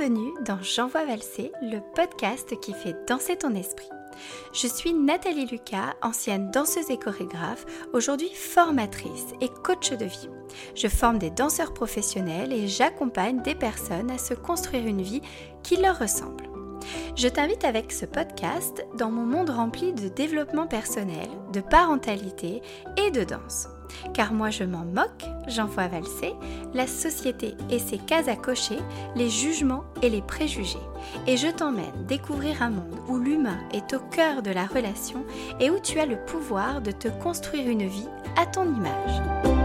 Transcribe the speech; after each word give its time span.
Bienvenue 0.00 0.32
dans 0.46 0.62
J'envoie 0.62 1.04
valser, 1.04 1.52
le 1.60 1.78
podcast 1.94 2.58
qui 2.60 2.72
fait 2.72 2.96
danser 3.06 3.36
ton 3.36 3.54
esprit. 3.54 3.90
Je 4.54 4.66
suis 4.66 4.94
Nathalie 4.94 5.44
Lucas, 5.44 5.94
ancienne 6.00 6.50
danseuse 6.50 6.88
et 6.88 6.96
chorégraphe, 6.96 7.66
aujourd'hui 7.92 8.30
formatrice 8.32 9.26
et 9.42 9.50
coach 9.62 9.90
de 9.90 10.06
vie. 10.06 10.30
Je 10.74 10.88
forme 10.88 11.18
des 11.18 11.30
danseurs 11.30 11.74
professionnels 11.74 12.50
et 12.54 12.66
j'accompagne 12.66 13.42
des 13.42 13.54
personnes 13.54 14.10
à 14.10 14.16
se 14.16 14.32
construire 14.32 14.86
une 14.86 15.02
vie 15.02 15.20
qui 15.62 15.76
leur 15.76 15.98
ressemble. 15.98 16.48
Je 17.14 17.28
t'invite 17.28 17.66
avec 17.66 17.92
ce 17.92 18.06
podcast 18.06 18.86
dans 18.96 19.10
mon 19.10 19.26
monde 19.26 19.50
rempli 19.50 19.92
de 19.92 20.08
développement 20.08 20.66
personnel, 20.66 21.28
de 21.52 21.60
parentalité 21.60 22.62
et 22.96 23.10
de 23.10 23.22
danse. 23.22 23.68
Car 24.14 24.32
moi 24.32 24.50
je 24.50 24.64
m'en 24.64 24.84
moque, 24.84 25.24
j'envoie 25.46 25.88
valser, 25.88 26.34
la 26.74 26.86
société 26.86 27.54
et 27.70 27.78
ses 27.78 27.98
cases 27.98 28.28
à 28.28 28.36
cocher, 28.36 28.78
les 29.16 29.28
jugements 29.28 29.84
et 30.02 30.10
les 30.10 30.22
préjugés. 30.22 30.78
Et 31.26 31.36
je 31.36 31.48
t'emmène 31.48 32.06
découvrir 32.06 32.62
un 32.62 32.70
monde 32.70 32.98
où 33.08 33.18
l'humain 33.18 33.58
est 33.72 33.92
au 33.94 34.00
cœur 34.00 34.42
de 34.42 34.50
la 34.50 34.66
relation 34.66 35.24
et 35.58 35.70
où 35.70 35.78
tu 35.78 35.98
as 35.98 36.06
le 36.06 36.24
pouvoir 36.24 36.80
de 36.80 36.90
te 36.90 37.08
construire 37.08 37.68
une 37.68 37.86
vie 37.86 38.08
à 38.36 38.46
ton 38.46 38.64
image. 38.64 39.59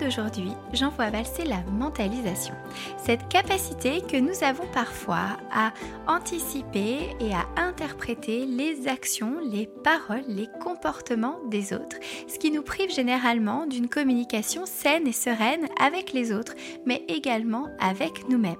D'aujourd'hui, 0.00 0.52
j'envoie 0.72 1.10
valser 1.10 1.44
la 1.44 1.62
mentalisation. 1.72 2.54
Cette 2.98 3.28
capacité 3.28 4.00
que 4.00 4.16
nous 4.16 4.44
avons 4.44 4.66
parfois 4.72 5.38
à 5.52 5.72
anticiper 6.06 7.16
et 7.20 7.32
à 7.32 7.46
interpréter 7.56 8.46
les 8.46 8.88
actions, 8.88 9.38
les 9.40 9.66
paroles, 9.66 10.24
les 10.28 10.48
comportements 10.62 11.38
des 11.50 11.72
autres, 11.72 11.96
ce 12.28 12.38
qui 12.38 12.50
nous 12.50 12.62
prive 12.62 12.92
généralement 12.92 13.66
d'une 13.66 13.88
communication 13.88 14.66
saine 14.66 15.06
et 15.06 15.12
sereine 15.12 15.66
avec 15.80 16.12
les 16.12 16.32
autres, 16.32 16.54
mais 16.86 17.04
également 17.08 17.68
avec 17.78 18.28
nous-mêmes. 18.28 18.56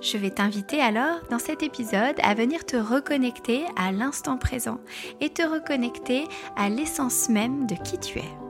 Je 0.00 0.18
vais 0.18 0.30
t'inviter 0.30 0.80
alors 0.80 1.20
dans 1.30 1.38
cet 1.38 1.62
épisode 1.62 2.16
à 2.22 2.34
venir 2.34 2.66
te 2.66 2.76
reconnecter 2.76 3.64
à 3.76 3.92
l'instant 3.92 4.36
présent 4.36 4.78
et 5.20 5.30
te 5.30 5.42
reconnecter 5.42 6.24
à 6.56 6.68
l'essence 6.68 7.28
même 7.28 7.66
de 7.66 7.74
qui 7.74 7.98
tu 7.98 8.18
es. 8.18 8.43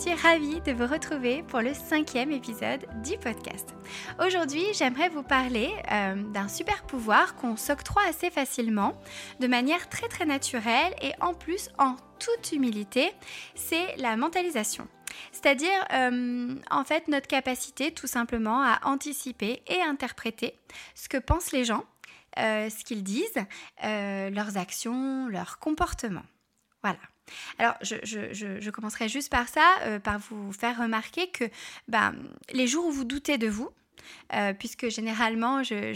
Suis 0.00 0.14
ravie 0.14 0.62
de 0.62 0.72
vous 0.72 0.86
retrouver 0.86 1.42
pour 1.42 1.60
le 1.60 1.74
cinquième 1.74 2.32
épisode 2.32 2.86
du 3.04 3.18
podcast. 3.18 3.74
Aujourd'hui, 4.18 4.64
j'aimerais 4.72 5.10
vous 5.10 5.22
parler 5.22 5.70
euh, 5.92 6.14
d'un 6.32 6.48
super 6.48 6.84
pouvoir 6.84 7.36
qu'on 7.36 7.54
s'octroie 7.54 8.04
assez 8.08 8.30
facilement, 8.30 8.98
de 9.40 9.46
manière 9.46 9.90
très 9.90 10.08
très 10.08 10.24
naturelle 10.24 10.94
et 11.02 11.12
en 11.20 11.34
plus 11.34 11.68
en 11.76 11.96
toute 12.18 12.52
humilité, 12.52 13.12
c'est 13.54 13.94
la 13.98 14.16
mentalisation. 14.16 14.88
C'est-à-dire, 15.32 15.84
euh, 15.92 16.54
en 16.70 16.84
fait, 16.84 17.06
notre 17.08 17.26
capacité 17.26 17.92
tout 17.92 18.06
simplement 18.06 18.62
à 18.62 18.80
anticiper 18.84 19.62
et 19.66 19.82
interpréter 19.82 20.54
ce 20.94 21.10
que 21.10 21.18
pensent 21.18 21.52
les 21.52 21.66
gens, 21.66 21.84
euh, 22.38 22.70
ce 22.70 22.84
qu'ils 22.84 23.02
disent, 23.02 23.44
leurs 23.82 24.56
actions, 24.56 25.28
leurs 25.28 25.58
comportements. 25.58 26.24
Voilà. 26.82 27.00
Alors, 27.58 27.74
je, 27.82 28.70
commencerai 28.70 29.08
juste 29.08 29.30
par 29.30 29.48
ça, 29.48 29.66
euh, 29.82 29.98
par 29.98 30.18
vous 30.18 30.52
faire 30.52 30.78
remarquer 30.78 31.28
que 31.28 31.44
ben, 31.88 32.14
les 32.52 32.66
jours 32.66 32.86
où 32.86 32.90
vous 32.90 33.04
doutez 33.04 33.38
de 33.38 33.48
vous, 33.48 33.70
euh, 34.34 34.52
puisque 34.52 34.88
généralement, 34.88 35.62
je, 35.62 35.92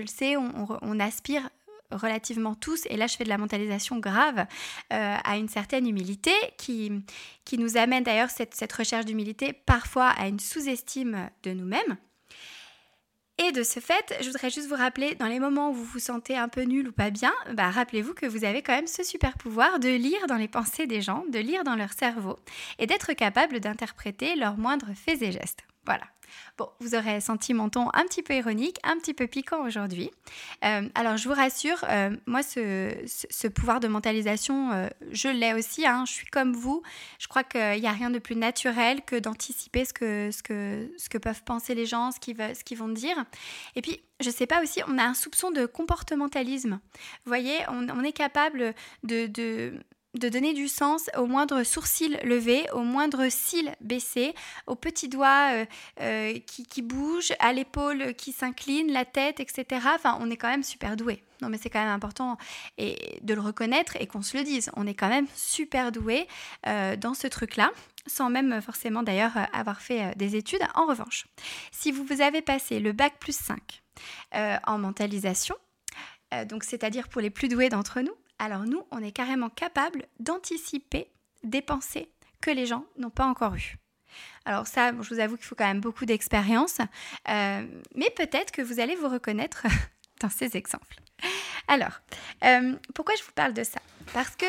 le 0.00 0.06
sais, 0.06 0.36
on, 0.36 1.00
aspire 1.00 1.48
relativement 1.90 2.54
tous, 2.54 2.86
et 2.88 2.96
là 2.96 3.06
je 3.06 3.16
fais 3.16 3.24
de 3.24 3.28
la 3.28 3.38
mentalisation 3.38 3.98
grave, 3.98 4.46
euh, 4.92 5.16
à 5.24 5.36
une 5.36 5.48
certaine 5.48 5.86
humilité 5.86 6.32
qui, 6.56 6.90
qui 7.44 7.58
nous 7.58 7.76
amène 7.76 8.02
d'ailleurs 8.02 8.30
cette 8.30 8.72
recherche 8.72 9.04
d'humilité 9.04 9.52
parfois 9.52 10.08
à 10.08 10.28
une 10.28 10.40
sous-estime 10.40 11.28
de 11.42 11.52
nous-mêmes. 11.52 11.98
Et 13.38 13.50
de 13.52 13.62
ce 13.62 13.80
fait, 13.80 14.14
je 14.20 14.26
voudrais 14.26 14.50
juste 14.50 14.68
vous 14.68 14.76
rappeler, 14.76 15.14
dans 15.14 15.26
les 15.26 15.40
moments 15.40 15.70
où 15.70 15.74
vous 15.74 15.84
vous 15.84 15.98
sentez 15.98 16.36
un 16.36 16.48
peu 16.48 16.62
nul 16.62 16.88
ou 16.88 16.92
pas 16.92 17.10
bien, 17.10 17.32
bah, 17.54 17.70
rappelez-vous 17.70 18.14
que 18.14 18.26
vous 18.26 18.44
avez 18.44 18.62
quand 18.62 18.74
même 18.74 18.86
ce 18.86 19.02
super 19.02 19.36
pouvoir 19.38 19.78
de 19.78 19.88
lire 19.88 20.26
dans 20.28 20.36
les 20.36 20.48
pensées 20.48 20.86
des 20.86 21.00
gens, 21.00 21.24
de 21.30 21.38
lire 21.38 21.64
dans 21.64 21.74
leur 21.74 21.92
cerveau 21.92 22.38
et 22.78 22.86
d'être 22.86 23.14
capable 23.14 23.60
d'interpréter 23.60 24.36
leurs 24.36 24.58
moindres 24.58 24.94
faits 24.94 25.22
et 25.22 25.32
gestes. 25.32 25.64
Voilà. 25.86 26.04
Bon, 26.58 26.68
vous 26.80 26.94
aurez 26.94 27.20
senti 27.20 27.54
mon 27.54 27.68
ton 27.68 27.88
un 27.94 28.04
petit 28.04 28.22
peu 28.22 28.34
ironique, 28.34 28.78
un 28.84 28.96
petit 28.98 29.14
peu 29.14 29.26
piquant 29.26 29.64
aujourd'hui. 29.64 30.10
Euh, 30.64 30.88
alors, 30.94 31.16
je 31.16 31.28
vous 31.28 31.34
rassure, 31.34 31.84
euh, 31.88 32.10
moi, 32.26 32.42
ce, 32.42 33.48
pouvoir 33.48 33.80
de 33.80 33.88
mentalisation, 33.88 34.72
euh, 34.72 34.88
je 35.10 35.28
l'ai 35.28 35.54
aussi. 35.54 35.86
Hein. 35.86 36.04
je 36.06 36.12
suis 36.12 36.26
comme 36.26 36.52
vous. 36.54 36.82
Je 37.18 37.28
crois 37.28 37.44
qu'il 37.44 37.80
n'y 37.80 37.86
a 37.86 37.92
rien 37.92 38.10
de 38.10 38.18
plus 38.18 38.36
naturel 38.36 39.02
que 39.02 39.16
d'anticiper 39.16 39.84
ce 39.84 39.92
que, 39.92 41.18
peuvent 41.18 41.42
penser 41.44 41.74
les 41.74 41.86
gens, 41.86 42.10
ce 42.10 42.20
qu'ils, 42.20 42.76
vont 42.76 42.88
dire. 42.88 43.24
Et 43.76 43.82
puis, 43.82 44.00
je 44.20 44.28
ne 44.28 44.34
sais 44.34 44.46
pas 44.46 44.62
aussi, 44.62 44.80
on 44.86 44.98
a 44.98 45.04
un 45.04 45.14
soupçon 45.14 45.50
de 45.50 45.66
comportementalisme. 45.66 46.80
Vous 47.24 47.30
voyez, 47.30 47.58
on, 47.68 48.04
est 48.04 48.12
capable 48.12 48.74
de 49.02 49.26
donner 50.28 50.52
du 50.52 50.68
sens 50.68 51.08
au 51.16 51.26
moindre 51.26 51.62
sourcil 51.62 52.18
levé, 52.24 52.66
au 52.72 52.80
moindre 52.80 53.28
cil 53.30 53.74
baissé, 53.80 54.34
au 54.66 54.74
petit 54.74 55.08
doigt 55.08 55.52
euh, 55.54 55.64
euh, 56.00 56.38
qui, 56.46 56.66
qui, 56.66 56.82
bouge, 56.82 57.32
à 57.38 57.52
l'épaule 57.52 58.14
qui 58.14 58.32
s'incline, 58.32 58.92
la 58.92 59.04
tête, 59.04 59.40
etc. 59.40 59.64
Enfin, 59.94 60.18
on 60.20 60.30
est 60.30 60.36
quand 60.36 60.50
même 60.50 60.62
super 60.62 60.96
doué. 60.96 61.22
Non, 61.40 61.48
mais 61.48 61.58
c'est 61.58 61.70
quand 61.70 61.80
même 61.80 61.88
important 61.88 62.36
et 62.78 63.18
de 63.22 63.34
le 63.34 63.40
reconnaître 63.40 63.96
et 63.98 64.06
qu'on 64.06 64.22
se 64.22 64.36
le 64.36 64.44
dise. 64.44 64.70
On 64.76 64.86
est 64.86 64.94
quand 64.94 65.08
même 65.08 65.26
super 65.34 65.90
doué 65.90 66.28
euh, 66.66 66.96
dans 66.96 67.14
ce 67.14 67.26
truc-là 67.26 67.70
sans 68.08 68.30
même 68.30 68.60
forcément 68.60 69.04
d'ailleurs 69.04 69.34
avoir 69.52 69.80
fait 69.80 70.16
des 70.16 70.34
études. 70.34 70.62
En 70.74 70.86
revanche, 70.86 71.28
si 71.70 71.92
vous, 71.92 72.02
vous 72.02 72.20
avez 72.20 72.42
passé 72.42 72.80
le 72.80 72.90
bac 72.90 73.12
plus 73.20 73.36
5 73.36 73.60
en 74.66 74.78
mentalisation, 74.78 75.54
donc 76.48 76.64
c'est-à-dire 76.64 77.06
pour 77.06 77.20
les 77.20 77.30
plus 77.30 77.46
doués 77.46 77.68
d'entre 77.68 78.00
nous, 78.00 78.10
alors 78.42 78.64
nous, 78.64 78.82
on 78.90 79.00
est 79.00 79.12
carrément 79.12 79.50
capable 79.50 80.04
d'anticiper 80.18 81.06
des 81.44 81.62
pensées 81.62 82.10
que 82.40 82.50
les 82.50 82.66
gens 82.66 82.84
n'ont 82.98 83.08
pas 83.08 83.24
encore 83.24 83.54
eues. 83.54 83.76
Alors 84.44 84.66
ça, 84.66 84.90
je 85.00 85.14
vous 85.14 85.20
avoue 85.20 85.36
qu'il 85.36 85.46
faut 85.46 85.54
quand 85.54 85.66
même 85.66 85.80
beaucoup 85.80 86.06
d'expérience, 86.06 86.78
euh, 87.28 87.64
mais 87.94 88.10
peut-être 88.16 88.50
que 88.50 88.60
vous 88.60 88.80
allez 88.80 88.96
vous 88.96 89.08
reconnaître 89.08 89.66
dans 90.20 90.28
ces 90.28 90.56
exemples. 90.56 90.96
Alors, 91.68 92.00
euh, 92.42 92.74
pourquoi 92.96 93.14
je 93.14 93.22
vous 93.22 93.30
parle 93.32 93.54
de 93.54 93.62
ça? 93.62 93.78
Parce 94.12 94.34
que 94.34 94.46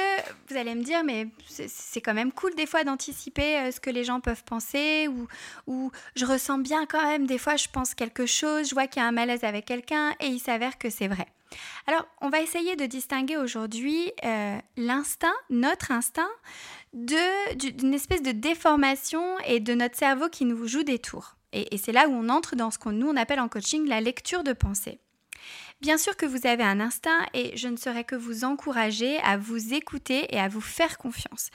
vous 0.50 0.58
allez 0.58 0.74
me 0.74 0.84
dire, 0.84 1.04
mais 1.04 1.28
c'est 1.48 2.02
quand 2.02 2.16
même 2.16 2.32
cool 2.32 2.56
des 2.56 2.66
fois 2.66 2.84
d'anticiper 2.84 3.60
euh, 3.60 3.72
ce 3.72 3.80
que 3.80 3.92
les 3.92 4.04
gens 4.04 4.20
peuvent 4.20 4.44
penser, 4.44 5.08
ou, 5.08 5.28
ou 5.68 5.92
je 6.16 6.26
ressens 6.26 6.58
bien 6.58 6.88
quand 6.88 7.04
même, 7.04 7.28
des 7.28 7.38
fois 7.38 7.58
je 7.58 7.68
pense 7.72 7.94
quelque 7.94 8.26
chose, 8.26 8.70
je 8.70 8.74
vois 8.74 8.88
qu'il 8.88 9.04
y 9.04 9.06
a 9.06 9.08
un 9.08 9.12
malaise 9.12 9.44
avec 9.44 9.66
quelqu'un, 9.66 10.16
et 10.20 10.26
il 10.26 10.40
s'avère 10.40 10.80
que 10.80 10.90
c'est 10.90 11.08
vrai. 11.08 11.28
Alors, 11.88 12.06
on 12.22 12.30
va 12.30 12.42
essayer 12.42 12.76
de 12.76 12.86
distinguer 12.86 13.38
aujourd'hui 13.38 14.12
euh, 14.24 14.58
l'instinct, 14.78 15.34
notre 15.50 15.92
instinct, 15.92 16.30
d'une 16.94 17.94
espèce 17.94 18.22
de 18.22 18.32
déformation 18.32 19.40
et 19.46 19.60
de 19.60 19.74
notre 19.74 19.98
cerveau 19.98 20.30
qui 20.30 20.46
nous 20.46 20.68
joue 20.68 20.84
des 20.84 21.00
tours. 21.00 21.36
Et, 21.52 21.78
c'est 21.78 21.92
là 21.92 22.08
où 22.08 22.12
on 22.12 22.30
entre 22.30 22.56
dans 22.56 22.72
ce 22.72 22.80
qu'on 22.80 22.92
nous 22.92 23.08
on 23.08 23.16
appelle 23.16 23.40
en 23.40 23.48
coaching 23.48 23.88
la 23.88 24.02
lecture 24.02 24.44
de 24.44 24.54
pensée. 24.54 25.00
Bien 25.84 25.98
sûr 25.98 26.16
que 26.16 26.26
vous 26.26 26.48
avez 26.48 26.64
un 26.64 26.80
instinct 26.80 27.26
et 27.34 27.58
je 27.58 27.68
ne 27.68 27.76
saurais 27.76 28.06
que 28.06 28.16
vous 28.16 28.46
encourager 28.46 29.18
à 29.18 29.36
vous 29.36 29.74
écouter 29.74 30.34
et 30.34 30.40
à 30.40 30.48
vous 30.48 30.62
faire 30.62 30.98
confiance. 30.98 31.50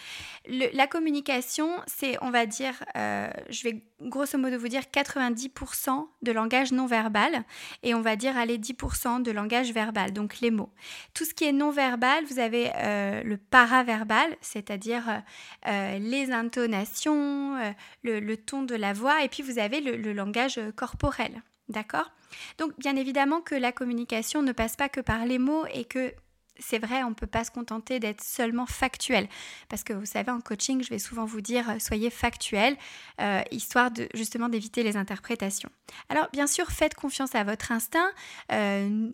la 0.47 0.87
communication, 0.87 1.71
c'est, 1.87 2.23
on 2.23 2.31
va 2.31 2.45
dire, 2.45 2.75
euh, 2.95 3.31
je 3.49 3.63
vais 3.63 3.83
grosso 4.03 4.37
modo 4.37 4.59
vous 4.59 4.69
dire 4.69 4.83
90% 4.93 6.09
de 6.21 6.31
langage 6.31 6.73
non 6.73 6.85
verbal 6.85 7.43
et 7.83 7.95
on 7.95 8.03
va 8.03 8.17
dire 8.17 8.37
allez 8.37 8.59
10% 8.59 9.23
de 9.23 9.31
langage 9.31 9.73
verbal, 9.73 10.13
donc 10.13 10.41
les 10.41 10.51
mots. 10.51 10.75
Tout 11.15 11.25
ce 11.25 11.33
qui 11.33 11.45
est 11.45 11.53
non 11.53 11.71
verbal, 11.71 12.23
vous 12.27 12.39
avez 12.39 12.71
euh, 12.75 13.23
le 13.23 13.39
paraverbal, 13.39 14.37
c'est-à-dire 14.43 15.23
euh, 15.67 15.99
les 16.01 16.33
intonations, 16.33 17.57
le, 18.03 18.37
ton 18.37 18.63
de 18.63 18.75
la 18.75 18.93
voix 18.93 19.25
et 19.25 19.31
puis 19.31 19.43
vous 19.43 19.59
avez 19.59 19.81
le 19.81 20.13
langage 20.13 20.61
corporel. 20.77 21.41
D'accord? 21.69 22.11
Donc 22.59 22.79
bien 22.79 22.97
évidemment 22.97 23.41
que 23.41 23.55
la 23.55 23.73
communication 23.73 24.43
ne 24.43 24.53
passe 24.53 24.77
pas 24.77 24.89
que 24.89 25.01
par 25.01 25.25
les 25.27 25.39
mots 25.39 25.67
et 25.73 25.85
que 25.85 26.13
c'est 26.59 26.79
vrai, 26.79 27.03
on 27.05 27.11
ne 27.11 27.15
peut 27.15 27.27
pas 27.27 27.45
se 27.45 27.51
contenter 27.51 28.01
d'être 28.01 28.23
seulement 28.23 28.67
factuel. 28.67 29.29
Parce 29.69 29.85
que 29.85 29.93
vous 29.93 30.07
savez, 30.07 30.31
en 30.31 30.41
coaching, 30.41 30.83
je 30.83 30.91
vais 30.91 30.99
souvent 30.99 31.25
vous 31.25 31.41
dire, 31.41 31.71
euh, 31.71 31.79
soyez 31.79 32.11
factuel, 32.11 32.77
euh, 33.21 33.43
histoire 33.51 33.91
de 33.91 34.09
justement 34.15 34.49
d'éviter 34.49 34.83
les 34.83 34.97
interprétations. 34.97 35.71
Alors, 36.09 36.29
bien 36.33 36.47
sûr, 36.47 36.67
faites 36.71 36.95
confiance 36.95 37.35
à 37.35 37.45
votre 37.45 37.73
instinct. 37.73 38.11
Euh, 38.53 39.11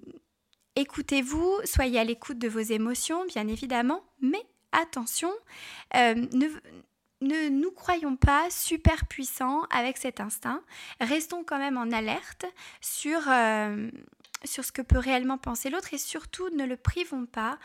écoutez-vous, 0.77 1.59
soyez 1.65 1.99
à 1.99 2.05
l'écoute 2.05 2.39
de 2.39 2.49
vos 2.49 2.61
émotions, 2.61 3.25
bien 3.27 3.47
évidemment, 3.47 4.03
mais 4.21 4.43
attention, 4.73 5.33
ne, 5.95 6.49
ne 7.20 7.49
nous 7.49 7.70
croyons 7.70 8.16
pas 8.16 8.49
super 8.50 9.06
puissants 9.06 9.62
avec 9.70 9.96
cet 9.96 10.20
instinct. 10.20 10.62
Restons 11.00 11.44
quand 11.44 11.58
même 11.58 11.76
en 11.76 11.90
alerte 11.90 12.44
sur, 12.81 13.20
euh, 13.28 13.90
sur 14.44 14.64
ce 14.64 14.72
que 14.72 14.82
peut 14.82 14.99
réellement 14.99 15.38
penser 15.38 15.70
l'autre 15.70 15.94
et 15.94 15.99
surtout 15.99 16.49
ne 16.50 16.64
le 16.64 16.76
privons 16.76 17.26
pas 17.26 17.58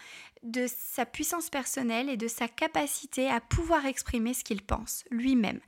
de 0.43 0.67
sa 0.67 1.05
puissance 1.05 1.49
personnelle 1.49 2.09
et 2.09 2.17
de 2.17 2.27
sa 2.27 2.47
capacité 2.47 3.29
à 3.29 3.41
pouvoir 3.41 3.85
exprimer 3.85 4.33
ce 4.33 4.43
qu'il 4.43 4.61
pense 4.61 5.03
lui-même. 5.11 5.59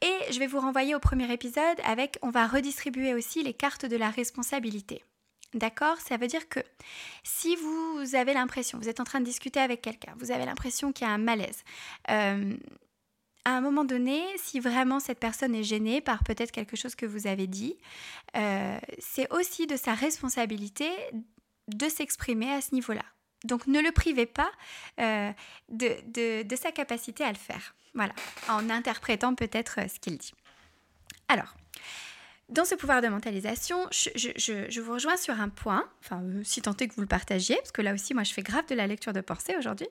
Et 0.00 0.32
je 0.32 0.38
vais 0.38 0.46
vous 0.46 0.60
renvoyer 0.60 0.94
au 0.94 1.00
premier 1.00 1.32
épisode 1.32 1.80
avec, 1.84 2.18
on 2.22 2.30
va 2.30 2.46
redistribuer 2.46 3.14
aussi 3.14 3.42
les 3.42 3.54
cartes 3.54 3.86
de 3.86 3.96
la 3.96 4.10
responsabilité. 4.10 5.02
D'accord? 5.54 5.98
Ça 5.98 6.16
veut 6.16 6.26
dire 6.26 6.48
que 6.48 6.60
si 7.22 7.54
vous 7.56 8.16
avez 8.16 8.34
l'impression, 8.34 8.78
vous 8.78 8.88
êtes 8.88 8.98
en 8.98 9.04
train 9.04 9.20
de 9.20 9.24
discuter 9.24 9.60
avec 9.60 9.82
quelqu'un, 9.82 10.12
vous 10.18 10.32
avez 10.32 10.44
l'impression 10.44 10.92
qu'il 10.92 11.06
y 11.06 11.10
a 11.10 11.12
un 11.12 11.18
malaise, 11.18 11.62
euh, 12.10 12.56
à 13.44 13.50
un 13.50 13.60
moment 13.60 13.84
donné, 13.84 14.22
si 14.36 14.58
vraiment 14.58 15.00
cette 15.00 15.20
personne 15.20 15.54
est 15.54 15.64
gênée 15.64 16.00
par 16.00 16.24
peut-être 16.24 16.50
quelque 16.50 16.76
chose 16.76 16.94
que 16.94 17.06
vous 17.06 17.26
avez 17.26 17.46
dit, 17.46 17.76
euh, 18.36 18.78
c'est 18.98 19.30
aussi 19.32 19.66
de 19.66 19.76
sa 19.76 19.94
responsabilité 19.94 20.90
de 21.68 21.88
s'exprimer 21.88 22.52
à 22.52 22.60
ce 22.60 22.74
niveau-là. 22.74 23.04
Donc 23.44 23.66
ne 23.66 23.80
le 23.80 23.92
privez 23.92 24.26
pas 24.26 24.50
euh, 25.00 25.30
de, 25.68 26.56
sa 26.56 26.72
capacité 26.72 27.24
à 27.24 27.30
le 27.30 27.38
faire. 27.38 27.74
Voilà, 27.94 28.14
en 28.48 28.70
interprétant 28.70 29.34
peut-être 29.34 29.78
ce 29.88 30.00
qu'il 30.00 30.18
dit. 30.18 30.32
Alors, 31.28 31.54
dans 32.48 32.64
ce 32.64 32.74
pouvoir 32.74 33.02
de 33.02 33.08
mentalisation, 33.08 33.86
je, 33.90 34.80
vous 34.80 34.92
rejoins 34.92 35.16
sur 35.16 35.40
un 35.40 35.48
point, 35.48 35.88
enfin, 36.00 36.22
si 36.42 36.60
tant 36.60 36.76
est 36.76 36.88
que 36.88 36.94
vous 36.94 37.02
le 37.02 37.06
partagiez, 37.06 37.56
parce 37.56 37.72
que 37.72 37.82
là 37.82 37.94
aussi, 37.94 38.14
moi, 38.14 38.24
je 38.24 38.32
fais 38.32 38.42
grave 38.42 38.66
de 38.66 38.74
la 38.74 38.86
lecture 38.86 39.12
de 39.12 39.20
pensée 39.20 39.54
aujourd'hui. 39.56 39.88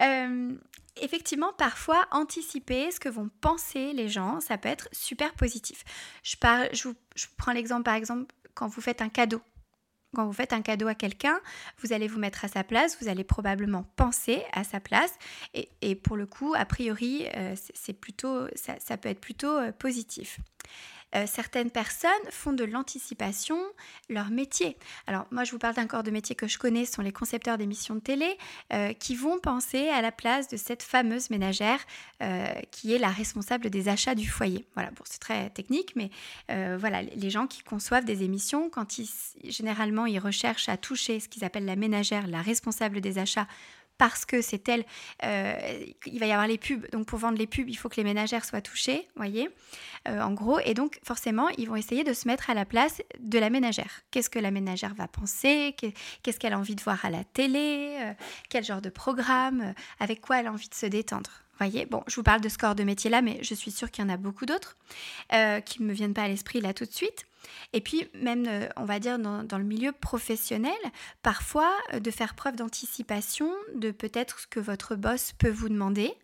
Euh, 0.00 0.52
effectivement, 1.00 1.52
parfois, 1.52 2.06
anticiper 2.10 2.90
ce 2.90 3.00
que 3.00 3.08
vont 3.08 3.30
penser 3.40 3.92
les 3.92 4.08
gens, 4.08 4.40
ça 4.40 4.58
peut 4.58 4.68
être 4.68 4.88
super 4.92 5.34
positif. 5.34 5.84
Je, 6.22 6.88
prends 7.36 7.52
l'exemple, 7.52 7.82
par 7.82 7.94
exemple, 7.94 8.34
quand 8.54 8.68
vous 8.68 8.80
faites 8.80 9.02
un 9.02 9.08
cadeau. 9.08 9.40
Quand 10.14 10.24
vous 10.24 10.32
faites 10.32 10.52
un 10.52 10.62
cadeau 10.62 10.86
à 10.86 10.94
quelqu'un, 10.94 11.38
vous 11.82 11.92
allez 11.92 12.08
vous 12.08 12.18
mettre 12.18 12.44
à 12.44 12.48
sa 12.48 12.64
place, 12.64 12.96
vous 13.00 13.08
allez 13.08 13.24
probablement 13.24 13.84
penser 13.96 14.42
à 14.52 14.64
sa 14.64 14.80
place, 14.80 15.12
et, 15.52 15.94
pour 15.94 16.16
le 16.16 16.26
coup, 16.26 16.54
a 16.56 16.64
priori, 16.64 17.26
euh, 17.36 17.54
ça, 17.56 18.96
peut 18.96 19.08
être 19.08 19.20
plutôt 19.20 19.58
euh, 19.58 19.72
positif. 19.72 20.38
Euh, 21.16 21.24
certaines 21.26 21.70
personnes 21.70 22.10
font 22.30 22.52
de 22.52 22.64
l'anticipation 22.64 23.58
leur 24.08 24.30
métier. 24.30 24.76
Alors 25.06 25.26
moi 25.30 25.44
je 25.44 25.52
vous 25.52 25.58
parle 25.58 25.74
d'un 25.74 25.86
corps 25.86 26.02
de 26.02 26.10
métier 26.10 26.36
que 26.36 26.46
je 26.46 26.58
connais, 26.58 26.84
ce 26.84 26.94
sont 26.94 27.02
les 27.02 27.12
concepteurs 27.12 27.58
d'émissions 27.58 27.94
de 27.94 28.00
télé 28.00 28.36
euh, 28.72 28.92
qui 28.92 29.14
vont 29.14 29.38
penser 29.38 29.88
à 29.88 30.02
la 30.02 30.12
place 30.12 30.48
de 30.48 30.56
cette 30.56 30.82
fameuse 30.82 31.30
ménagère 31.30 31.80
euh, 32.22 32.46
qui 32.70 32.94
est 32.94 32.98
la 32.98 33.08
responsable 33.08 33.70
des 33.70 33.88
achats 33.88 34.14
du 34.14 34.28
foyer. 34.28 34.66
Voilà, 34.74 34.90
bon 34.90 35.02
c'est 35.04 35.20
très 35.20 35.50
technique, 35.50 35.94
mais 35.96 36.10
voilà, 36.78 37.02
les 37.02 37.30
gens 37.30 37.46
qui 37.46 37.62
conçoivent 37.62 38.04
des 38.04 38.22
émissions, 38.22 38.68
quand 38.70 38.98
ils, 38.98 39.08
généralement 39.44 40.06
ils 40.06 40.18
recherchent 40.18 40.68
à 40.68 40.76
toucher 40.76 41.20
ce 41.20 41.28
qu'ils 41.28 41.44
appellent 41.44 41.64
la 41.64 41.76
ménagère, 41.76 42.26
la 42.26 42.42
responsable 42.42 43.00
des 43.00 43.18
achats 43.18 43.46
parce 43.98 44.24
que 44.24 44.42
c'est 44.42 44.68
elle, 44.68 44.84
euh, 45.24 45.84
il 46.06 46.18
va 46.18 46.26
y 46.26 46.32
avoir 46.32 46.46
les 46.46 46.58
pubs. 46.58 46.88
Donc 46.90 47.06
pour 47.06 47.18
vendre 47.18 47.38
les 47.38 47.46
pubs, 47.46 47.68
il 47.68 47.76
faut 47.76 47.88
que 47.88 47.96
les 47.96 48.04
ménagères 48.04 48.44
soient 48.44 48.60
touchées, 48.60 49.08
voyez, 49.16 49.48
euh, 50.08 50.20
en 50.20 50.32
gros. 50.32 50.58
Et 50.60 50.74
donc 50.74 50.98
forcément, 51.04 51.48
ils 51.58 51.68
vont 51.68 51.76
essayer 51.76 52.04
de 52.04 52.12
se 52.12 52.28
mettre 52.28 52.50
à 52.50 52.54
la 52.54 52.64
place 52.64 53.02
de 53.18 53.38
la 53.38 53.50
ménagère. 53.50 54.02
Qu'est-ce 54.10 54.30
que 54.30 54.38
la 54.38 54.50
ménagère 54.50 54.94
va 54.94 55.08
penser? 55.08 55.74
Qu'est-ce 56.22 56.38
qu'elle 56.38 56.52
a 56.52 56.58
envie 56.58 56.76
de 56.76 56.82
voir 56.82 57.04
à 57.04 57.10
la 57.10 57.24
télé? 57.24 57.96
Euh, 58.00 58.12
Quel 58.48 58.64
genre 58.64 58.82
de 58.82 58.90
programme? 58.90 59.74
Avec 60.00 60.20
quoi 60.20 60.40
elle 60.40 60.46
a 60.46 60.52
envie 60.52 60.68
de 60.68 60.74
se 60.74 60.86
détendre? 60.86 61.30
Voyez, 61.58 61.86
bon, 61.86 62.02
je 62.06 62.16
vous 62.16 62.22
parle 62.22 62.42
de 62.42 62.50
ce 62.50 62.58
corps 62.58 62.74
de 62.74 62.84
métier 62.84 63.08
là, 63.08 63.22
mais 63.22 63.38
je 63.42 63.54
suis 63.54 63.70
sûre 63.70 63.90
qu'il 63.90 64.04
y 64.04 64.06
en 64.06 64.10
a 64.10 64.18
beaucoup 64.18 64.44
d'autres 64.44 64.76
qui 65.64 65.82
ne 65.82 65.86
me 65.86 65.94
viennent 65.94 66.12
pas 66.12 66.24
à 66.24 66.28
l'esprit 66.28 66.60
là 66.60 66.74
tout 66.74 66.84
de 66.84 66.92
suite. 66.92 67.24
Et 67.72 67.80
puis, 67.80 68.08
même, 68.14 68.46
euh, 68.46 68.68
on 68.76 68.84
va 68.84 68.98
dire, 68.98 69.18
dans, 69.18 69.58
le 69.58 69.64
milieu 69.64 69.92
professionnel, 69.92 70.72
parfois, 71.22 71.70
euh, 71.94 72.00
de 72.00 72.10
faire 72.10 72.34
preuve 72.34 72.56
d'anticipation 72.56 73.52
de 73.74 73.90
peut-être 73.90 74.40
ce 74.40 74.46
que 74.46 74.60
votre 74.60 74.94
boss 74.94 75.32
peut 75.32 75.50
vous 75.50 75.68
demander, 75.68 76.14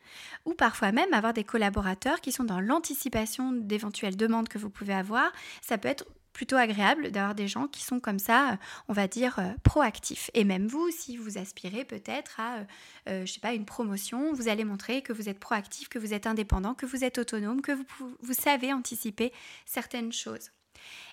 ou 0.45 0.55
parfois 0.55 0.93
même 0.93 1.13
avoir 1.13 1.33
des 1.33 1.45
collaborateurs 1.45 2.21
qui 2.21 2.33
sont 2.33 2.45
dans 2.45 2.61
l'anticipation 2.61 3.53
d'éventuelles 3.53 4.17
demandes 4.17 4.49
que 4.49 4.59
vous 4.59 4.71
pouvez 4.71 4.95
avoir, 4.95 5.33
ça 5.61 5.79
peut 5.79 5.89
être 5.89 6.07
plutôt 6.33 6.57
agréable 6.57 7.11
d'avoir 7.11 7.35
des 7.35 7.47
gens 7.47 7.67
qui 7.67 7.83
sont 7.83 8.01
comme 8.01 8.19
ça, 8.19 8.53
euh, 8.53 8.57
on 8.89 8.95
va 8.95 9.07
dire, 9.07 9.39
proactifs. 9.65 10.31
Et 10.33 10.45
même 10.45 10.67
vous, 10.67 10.91
si 10.91 11.19
vous 11.19 11.37
aspirez 11.37 11.85
peut-être 11.85 12.41
à, 12.41 12.65
je 13.07 13.31
sais 13.31 13.41
pas, 13.41 13.53
une 13.53 13.67
promotion, 13.67 14.33
vous 14.33 14.49
allez 14.49 14.65
montrer 14.65 15.03
que 15.03 15.13
vous 15.13 15.29
êtes 15.29 15.39
proactif, 15.39 15.91
que 15.91 15.99
vous 15.99 16.15
êtes 16.15 16.27
indépendant, 16.27 16.73
que 16.73 16.87
vous 16.87 17.05
êtes 17.05 17.19
autonome, 17.19 17.61
que 17.61 17.73
vous 17.99 18.33
savez 18.33 18.73
anticiper 18.73 19.31
certaines 19.67 20.13
choses. 20.13 20.51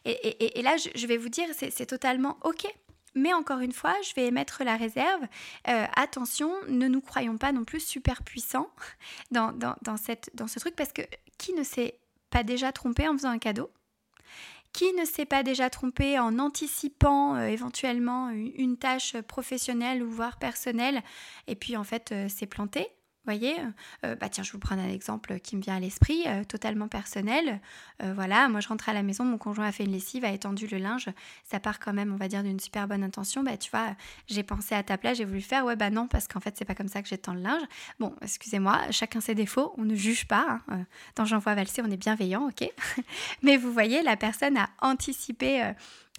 Et, 0.06 0.62
là, 0.62 0.76
je, 0.78 1.08
vais 1.08 1.18
vous 1.18 1.30
dire, 1.30 1.48
c'est 1.54 1.86
totalement 1.86 2.38
OK. 2.44 2.66
Mais 3.16 3.34
encore 3.34 3.60
une 3.60 3.72
fois, 3.72 3.96
je 4.08 4.14
vais 4.14 4.28
émettre 4.28 4.64
la 4.64 4.78
réserve. 4.78 5.24
Euh, 5.68 5.86
attention, 5.96 6.54
ne 6.68 6.88
nous 6.88 7.02
croyons 7.02 7.38
pas 7.38 7.52
non 7.52 7.66
plus 7.66 7.80
super 7.80 8.24
puissants 8.24 8.70
dans, 9.32 9.54
cette, 9.98 10.30
dans 10.36 10.48
ce 10.48 10.60
truc, 10.60 10.76
parce 10.76 10.94
que 10.94 11.02
qui 11.38 11.54
ne 11.54 11.64
s'est 11.64 12.00
pas 12.30 12.44
déjà 12.44 12.72
trompé 12.72 13.08
en 13.08 13.14
faisant 13.14 13.30
un 13.30 13.40
cadeau? 13.40 13.72
Qui 14.72 14.94
ne 14.94 15.04
s'est 15.04 15.26
pas 15.26 15.42
déjà 15.42 15.70
trompé 15.72 16.20
en 16.20 16.38
anticipant 16.38 17.36
euh, 17.36 17.48
éventuellement 17.48 18.30
une, 18.30 18.78
tâche 18.78 19.20
professionnelle 19.22 20.04
ou 20.04 20.10
voire 20.12 20.38
personnelle? 20.38 21.02
Et 21.48 21.56
puis 21.56 21.76
en 21.76 21.84
fait 21.84 22.12
euh, 22.12 22.30
s'est 22.30 22.46
planté 22.46 22.88
voyez 23.26 23.56
euh, 24.06 24.16
bah 24.16 24.30
tiens, 24.30 24.44
je 24.44 24.52
vous 24.52 24.60
prends 24.60 24.76
un 24.76 24.90
exemple 24.90 25.40
qui 25.40 25.56
me 25.56 25.62
vient 25.62 25.76
à 25.76 25.80
l'esprit, 25.80 26.24
euh, 26.26 26.44
totalement 26.44 26.88
personnel. 26.88 27.60
Euh, 28.02 28.14
voilà, 28.14 28.50
moi 28.50 28.60
je 28.60 28.68
rentre 28.68 28.90
à 28.90 28.94
la 28.94 29.04
maison, 29.04 29.24
mon 29.24 29.38
conjoint 29.38 29.68
a 29.68 29.72
fait 29.72 29.84
une 29.84 29.92
lessive, 29.92 30.26
a 30.26 30.32
étendu 30.32 30.68
le 30.68 30.78
linge. 30.78 31.10
Ça 31.44 31.60
part 31.60 31.80
quand 31.80 31.94
même, 31.94 32.14
on 32.14 32.18
va 32.18 32.28
dire, 32.28 32.44
d'une 32.44 32.60
super 32.60 32.88
bonne 32.88 33.04
intention. 33.04 33.44
Bah 33.44 33.58
tu 33.58 33.70
vois, 33.72 33.96
j'ai 34.28 34.44
pensé 34.44 34.76
à 34.76 34.84
ta 34.84 34.98
place, 34.98 35.18
j'ai 35.18 35.26
voulu 35.26 35.42
faire. 35.42 35.66
Ouais, 35.66 35.76
bah 35.76 35.90
non, 35.90 36.08
parce 36.08 36.28
qu'en 36.28 36.40
fait, 36.40 36.56
c'est 36.58 36.66
pas 36.66 36.76
comme 36.76 36.88
ça 36.88 37.02
que 37.02 37.08
j'étends 37.08 37.34
le 37.34 37.42
linge. 37.42 37.62
Bon, 38.00 38.16
excusez-moi, 38.22 38.80
chacun 38.92 39.22
ses 39.22 39.36
défauts, 39.36 39.74
on 39.78 39.84
ne 39.84 39.96
juge 39.96 40.28
pas. 40.28 40.60
Hein. 40.68 40.86
Dans 41.16 41.26
Jean 41.26 41.40
vois 41.40 41.56
valser, 41.56 41.82
on 41.82 41.92
est 41.92 41.98
bienveillant, 41.98 42.48
ok 42.50 42.70
Mais 43.44 43.58
vous 43.58 43.72
voyez, 43.72 44.02
la 44.02 44.18
personne 44.18 44.58
a 44.58 44.70
anticipé 44.82 45.74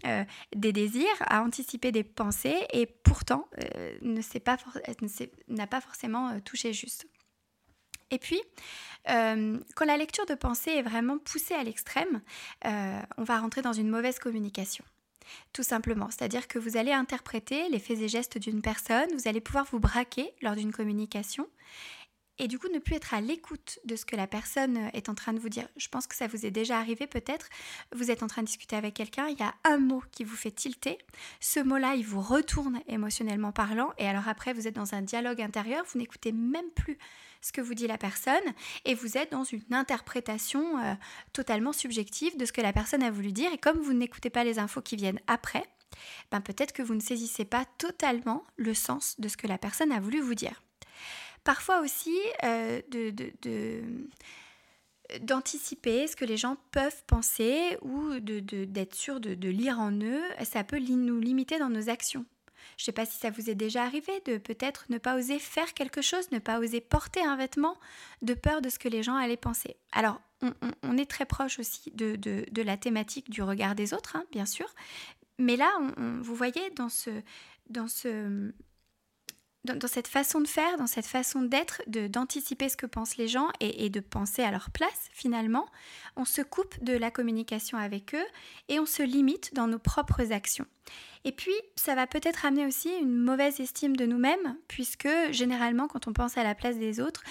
euh, 0.07 0.25
des 0.55 0.73
désirs, 0.73 1.07
à 1.21 1.43
anticiper 1.43 1.93
des 1.93 2.05
pensées 2.05 2.67
et 2.73 2.87
pourtant 2.87 3.49
euh, 3.63 3.99
n'a 5.49 5.67
pas, 5.67 5.81
forcément 5.81 6.29
euh, 6.31 6.41
touché 6.45 6.73
juste. 6.73 7.07
Et 8.11 8.19
puis, 8.19 8.41
quand 9.07 9.87
la 9.87 9.97
lecture 9.97 10.27
de 10.27 10.35
pensée 10.35 10.73
est 10.73 10.83
vraiment 10.83 11.19
poussée 11.19 11.55
à 11.55 11.63
l'extrême, 11.63 12.23
on 12.65 13.23
va 13.23 13.39
rentrer 13.39 13.63
dans 13.63 13.73
une 13.73 13.89
mauvaise 13.89 14.19
communication. 14.19 14.85
Tout 15.53 15.63
simplement, 15.63 16.09
c'est-à-dire 16.11 16.49
que 16.49 16.59
vous 16.59 16.77
allez 16.77 16.93
interpréter 16.93 17.69
les 17.69 17.79
faits 17.79 18.01
et 18.01 18.09
gestes 18.09 18.37
d'une 18.37 18.63
personne, 18.63 19.09
vous 19.15 19.29
allez 19.29 19.41
pouvoir 19.41 19.65
vous 19.71 19.79
braquer 19.79 20.33
lors 20.43 20.57
d'une 20.57 20.73
communication 20.73 21.49
et 22.41 22.49
du 22.49 22.59
coup 22.59 22.69
ne 22.73 22.79
plus 22.79 22.97
être 22.97 23.15
à 23.15 23.21
l'écoute 23.21 23.79
de 23.85 23.95
ce 23.95 24.07
que 24.07 24.17
la 24.17 24.27
personne 24.27 24.79
euh, 24.79 24.89
est 24.95 25.09
en 25.09 25.15
train 25.15 25.35
de 25.35 25.39
vous 25.39 25.51
dire. 25.51 25.69
Je 25.77 25.89
pense 25.89 26.07
que 26.07 26.17
ça 26.17 26.27
vous 26.27 26.47
est 26.47 26.51
déjà 26.51 26.79
arrivé 26.79 27.07
peut-être. 27.07 27.49
Vous 27.95 28.11
êtes 28.11 28.23
en 28.23 28.27
train 28.27 28.43
de 28.43 28.47
discuter 28.47 28.75
avec 28.77 28.95
quelqu'un, 28.95 29.29
il 29.29 29.39
y 29.39 29.43
a 29.43 29.55
un 29.65 29.79
mot 29.79 30.03
qui 30.11 30.25
vous 30.25 30.37
fait 30.37 30.51
tilter. 30.51 30.99
Ce 31.39 31.61
mot-là, 31.61 31.95
il 31.95 32.05
vous 32.05 32.23
retourne 32.23 32.81
émotionnellement 32.89 33.53
parlant. 33.53 33.93
Et 33.99 34.09
alors 34.09 34.27
après, 34.27 34.55
vous 34.55 34.67
êtes 34.67 34.75
dans 34.75 34.95
un 34.95 35.03
dialogue 35.03 35.43
intérieur, 35.43 35.85
vous 35.93 35.99
n'écoutez 35.99 36.33
même 36.33 36.71
plus 36.75 36.99
ce 37.43 37.53
que 37.53 37.61
vous 37.61 37.75
dit 37.75 37.87
la 37.87 37.99
personne 37.99 38.35
et 38.85 38.95
vous 38.95 39.19
êtes 39.19 39.33
dans 39.33 39.45
une 39.45 39.63
interprétation 39.71 40.79
euh, 40.79 40.95
totalement 41.33 41.73
subjective 41.73 42.37
de 42.39 42.47
ce 42.47 42.53
que 42.53 42.61
la 42.63 42.73
personne 42.73 43.03
a 43.03 43.11
voulu 43.11 43.33
dire. 43.33 43.53
Et 43.53 43.59
comme 43.59 43.79
vous 43.79 43.93
n'écoutez 43.93 44.31
pas 44.31 44.45
les 44.45 44.59
infos 44.59 44.81
qui 44.81 44.97
viennent 44.97 45.21
après, 45.27 45.65
ben 46.31 46.41
peut-être 46.41 46.73
que 46.73 46.83
vous 46.83 46.95
ne 46.95 47.01
saisissez 47.01 47.45
pas 47.45 47.67
totalement 47.77 48.45
le 48.57 48.73
sens 48.73 49.17
de 49.19 49.29
ce 49.29 49.37
que 49.37 49.47
la 49.47 49.59
personne 49.59 49.93
a 49.93 50.01
voulu 50.01 50.21
vous 50.21 50.35
dire. 50.35 50.63
Parfois 51.45 51.81
aussi 51.81 52.17
euh, 52.45 52.81
d'anticiper 55.21 56.07
ce 56.07 56.17
que 56.17 56.25
les 56.25 56.37
gens 56.37 56.57
peuvent 56.71 57.03
penser 57.07 57.79
ou 57.83 58.21
d'être 58.21 58.95
sûr 58.95 59.21
de, 59.21 59.49
lire 59.49 59.81
en 59.81 59.93
eux, 59.93 60.23
ça 60.45 60.65
peut 60.65 60.79
nous 60.79 61.19
limiter 61.19 61.59
dans 61.59 61.71
nos 61.71 61.89
actions. 61.89 62.25
Je 62.77 62.83
ne 62.83 62.87
sais 62.87 62.93
pas 62.93 63.07
si 63.07 63.19
ça 63.19 63.31
vous 63.31 63.51
est 63.51 63.55
déjà 63.55 63.83
arrivé 63.83 64.13
de 64.27 64.39
peut-être 64.39 64.87
ne 64.91 64.99
pas 64.99 65.17
oser 65.17 65.39
faire 65.39 65.75
quelque 65.75 66.03
chose, 66.03 66.31
ne 66.31 66.39
pas 66.39 66.59
oser 66.59 66.81
porter 66.81 67.23
un 67.23 67.37
vêtement 67.37 67.79
de 68.23 68.35
peur 68.35 68.61
de 68.61 68.69
ce 68.69 68.79
que 68.79 68.89
les 68.89 69.03
gens 69.03 69.17
allaient 69.17 69.37
penser. 69.37 69.77
Alors, 69.93 70.21
on, 70.83 70.97
est 70.97 71.11
très 71.11 71.27
proche 71.27 71.59
aussi 71.59 71.91
de, 71.95 72.63
la 72.63 72.77
thématique 72.77 73.31
du 73.31 73.43
regard 73.43 73.75
des 73.75 73.93
autres, 73.93 74.17
hein, 74.17 74.25
bien 74.33 74.47
sûr. 74.47 74.67
Mais 75.39 75.57
là, 75.57 75.71
vous 75.97 76.35
voyez, 76.35 76.71
dans 76.77 76.89
ce, 76.89 77.11
dans 77.69 77.89
ce, 77.89 78.53
dans, 79.65 79.89
cette 79.89 80.09
façon 80.09 80.41
de 80.41 80.49
faire, 80.49 80.77
dans 80.79 80.87
cette 80.87 81.07
façon 81.07 81.43
d'être, 81.43 81.83
d'anticiper 81.87 82.69
ce 82.69 82.77
que 82.77 82.87
pensent 82.87 83.17
les 83.17 83.29
gens 83.29 83.49
et, 83.61 83.91
de 83.91 84.01
penser 84.01 84.43
à 84.43 84.51
leur 84.51 84.71
place 84.71 85.09
finalement, 85.13 85.67
on 86.17 86.25
se 86.25 86.43
coupe 86.43 86.83
de 86.83 86.95
la 86.95 87.11
communication 87.11 87.79
avec 87.79 88.15
eux 88.15 88.27
et 88.69 88.81
on 88.81 88.87
se 88.87 89.03
limite 89.03 89.55
dans 89.55 89.67
nos 89.67 89.79
propres 89.79 90.33
actions. 90.33 90.67
Et 91.25 91.33
puis, 91.33 91.53
ça 91.77 91.95
va 91.95 92.07
peut-être 92.07 92.47
amener 92.47 92.67
aussi 92.67 92.91
une 93.01 93.15
mauvaise 93.15 93.61
estime 93.61 93.95
de 93.97 94.07
nous-mêmes, 94.07 94.57
puisque 94.69 95.09
généralement, 95.31 95.87
quand 95.87 96.09
on 96.09 96.15
pense 96.15 96.39
à 96.39 96.45
la 96.45 96.55
place 96.55 96.79
des 96.79 97.01
autres, 97.01 97.23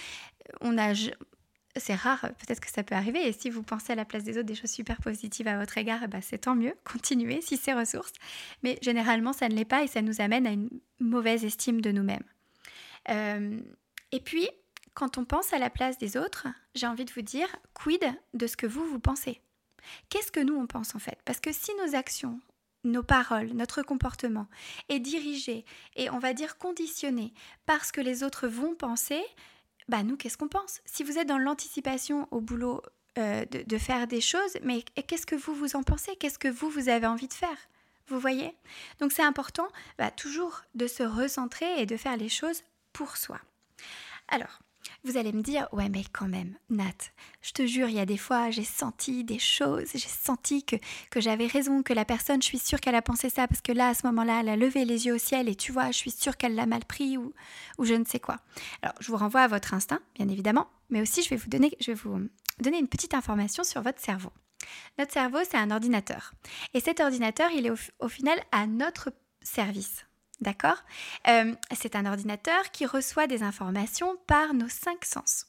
on 0.62 0.77
a 0.77 0.93
c'est 1.79 1.95
rare, 1.95 2.21
peut-être 2.21 2.59
que 2.59 2.71
ça 2.71 2.83
peut 2.83 2.95
arriver. 2.95 3.27
Et 3.27 3.31
si 3.31 3.50
vous 3.50 3.63
pensez 3.63 3.93
à 3.93 3.95
la 3.95 4.05
place 4.05 4.24
des 4.24 4.38
autres 4.38 4.48
des 4.48 4.55
choses 4.55 4.71
super 4.71 4.98
positives 5.01 5.48
à 5.48 5.57
votre 5.57 5.77
égard, 5.77 6.07
ben, 6.07 6.21
c'est 6.21 6.39
tant 6.39 6.55
mieux, 6.55 6.75
continuez 6.83 7.41
si 7.41 7.57
c'est 7.57 7.74
ressources. 7.74 8.13
Mais 8.63 8.77
généralement, 8.81 9.33
ça 9.33 9.50
ne 9.50 9.55
l'est 9.55 9.65
pas 9.65 9.83
et 9.83 9.88
ça 9.88 10.01
nous 10.01 10.21
amène 10.21 10.48
à 10.48 10.51
une 10.51 10.69
mauvaise 11.00 11.45
estime 11.45 11.81
de 11.81 11.91
nous-mêmes. 11.91 12.24
Euh, 13.09 13.59
et 14.12 14.19
puis, 14.19 14.48
quand 14.93 15.17
on 15.17 15.25
pense 15.25 15.53
à 15.53 15.59
la 15.59 15.69
place 15.69 15.98
des 15.98 16.17
autres, 16.17 16.48
j'ai 16.75 16.88
envie 16.88 17.05
de 17.05 17.12
vous 17.12 17.21
dire, 17.21 17.48
quid 17.74 18.03
de 18.33 18.48
ce 18.48 18.57
que 18.57 18.67
vous, 18.67 18.86
vous 18.86 19.00
pensez? 19.00 19.41
Qu'est-ce 20.09 20.31
que 20.31 20.39
nous, 20.39 20.55
on 20.55 20.67
pense 20.67 20.95
en 20.95 21.00
fait? 21.00 21.17
Parce 21.25 21.39
que 21.39 21.53
si 21.53 21.71
nos 21.75 21.95
actions, 21.95 22.39
nos 22.83 23.03
paroles, 23.03 23.51
notre 23.53 23.81
comportement 23.81 24.48
est 24.88 25.00
dirigé 25.00 25.65
et 25.95 26.09
on 26.09 26.19
va 26.19 26.33
dire 26.33 26.57
conditionné 26.57 27.33
par 27.65 27.86
ce 27.86 27.91
que 27.91 28.01
les 28.01 28.24
autres 28.24 28.48
vont 28.48 28.75
penser, 28.75 29.21
bah 29.89 30.03
nous, 30.03 30.15
qu'est-ce 30.15 30.38
qu'on 30.38 30.48
pense? 30.48 30.81
Si 30.86 31.03
vous 31.03 31.17
êtes 31.17 31.27
dans 31.27 31.39
l'anticipation 31.39 32.27
au 32.31 32.41
boulot 32.41 32.81
euh, 33.17 33.43
de, 33.46 33.77
faire 33.77 34.08
des 34.08 34.22
choses, 34.22 34.58
mais 34.63 34.84
qu'est-ce 35.08 35.25
que 35.25 35.36
vous, 35.36 35.55
vous 35.55 35.75
en 35.75 35.84
pensez? 35.84 36.15
Qu'est-ce 36.15 36.39
que 36.39 36.48
vous, 36.48 36.69
vous 36.69 36.89
avez 36.89 37.08
envie 37.08 37.27
de 37.27 37.34
faire? 37.34 37.58
Vous 38.08 38.19
voyez? 38.19 38.55
Donc 39.00 39.12
c'est 39.12 39.24
important 39.24 39.67
bah, 39.98 40.12
toujours 40.12 40.62
de 40.75 40.88
se 40.88 41.03
recentrer 41.03 41.81
et 41.81 41.86
de 41.86 41.98
faire 41.98 42.17
les 42.17 42.29
choses 42.29 42.62
pour 42.93 43.17
soi. 43.17 43.39
Alors, 44.27 44.60
vous 45.03 45.17
allez 45.17 45.31
me 45.31 45.41
dire, 45.41 45.67
ouais 45.72 45.89
mais 45.89 46.03
quand 46.12 46.27
même, 46.27 46.55
Nat, 46.69 47.12
je 47.41 47.51
te 47.51 47.65
jure, 47.65 47.89
il 47.89 47.96
y 47.96 48.00
a 48.00 48.05
des 48.05 48.17
fois, 48.17 48.50
j'ai 48.50 48.63
senti 48.63 49.24
des 49.24 49.39
choses, 49.39 49.89
j'ai 49.93 50.00
senti 50.00 50.63
que, 50.63 50.75
que 51.10 51.22
j'avais 51.22 51.48
raison, 51.48 51.84
que 51.84 51.93
la 51.93 52.05
personne, 52.05 52.41
je 52.41 52.48
suis 52.48 52.60
sûre 52.60 52.79
qu'elle 52.79 52.96
a 52.96 53.01
pensé 53.01 53.29
ça, 53.29 53.48
parce 53.48 53.62
que 53.62 53.72
là, 53.72 53.89
à 53.89 53.93
ce 53.93 54.05
moment-là, 54.08 54.41
elle 54.41 54.50
a 54.50 54.55
levé 54.55 54.86
les 54.86 55.05
yeux 55.05 55.15
au 55.15 55.19
ciel 55.19 55.50
et 55.50 55.55
tu 55.55 55.72
vois, 55.72 55.91
je 55.91 55.98
suis 55.98 56.12
sûre 56.12 56.38
qu'elle 56.38 56.55
l'a 56.55 56.65
mal 56.65 56.86
pris 56.86 57.17
ou, 57.17 57.34
ou 57.77 57.86
je 57.86 57.93
ne 57.93 58.05
sais 58.05 58.19
quoi. 58.19 58.38
Alors, 58.81 58.96
je 59.00 59.12
vous 59.12 59.17
renvoie 59.17 59.41
à 59.41 59.48
votre 59.48 59.74
instinct, 59.74 60.01
bien 60.15 60.27
évidemment, 60.27 60.67
mais 60.89 61.01
aussi 61.01 61.22
je 61.24 61.29
vais 61.29 61.38
vous 61.38 61.50
donner, 61.50 61.72
je 61.79 61.91
vais 61.91 62.00
vous 62.01 62.27
donner 62.60 62.79
une 62.79 62.88
petite 62.88 63.13
information 63.13 63.63
sur 63.63 63.81
votre 63.81 64.01
cerveau. 64.01 64.31
Notre 64.98 65.13
cerveau, 65.13 65.39
c'est 65.50 65.58
un 65.58 65.72
ordinateur. 65.72 66.34
Et 66.74 66.79
cet 66.79 67.00
ordinateur, 67.00 67.50
il 67.51 67.65
est 67.65 67.72
au 68.00 68.08
final 68.10 68.38
à 68.51 68.67
notre 68.67 69.12
service. 69.41 70.05
D'accord? 70.41 70.84
Euh, 71.27 71.53
C'est 71.75 71.96
un 71.96 72.05
ordinateur 72.05 72.72
qui 72.72 72.86
reçoit 72.86 73.27
des 73.27 73.43
informations 73.43 74.17
par 74.27 74.53
nos 74.53 74.69
cinq 74.69 75.03
sens. 75.03 75.46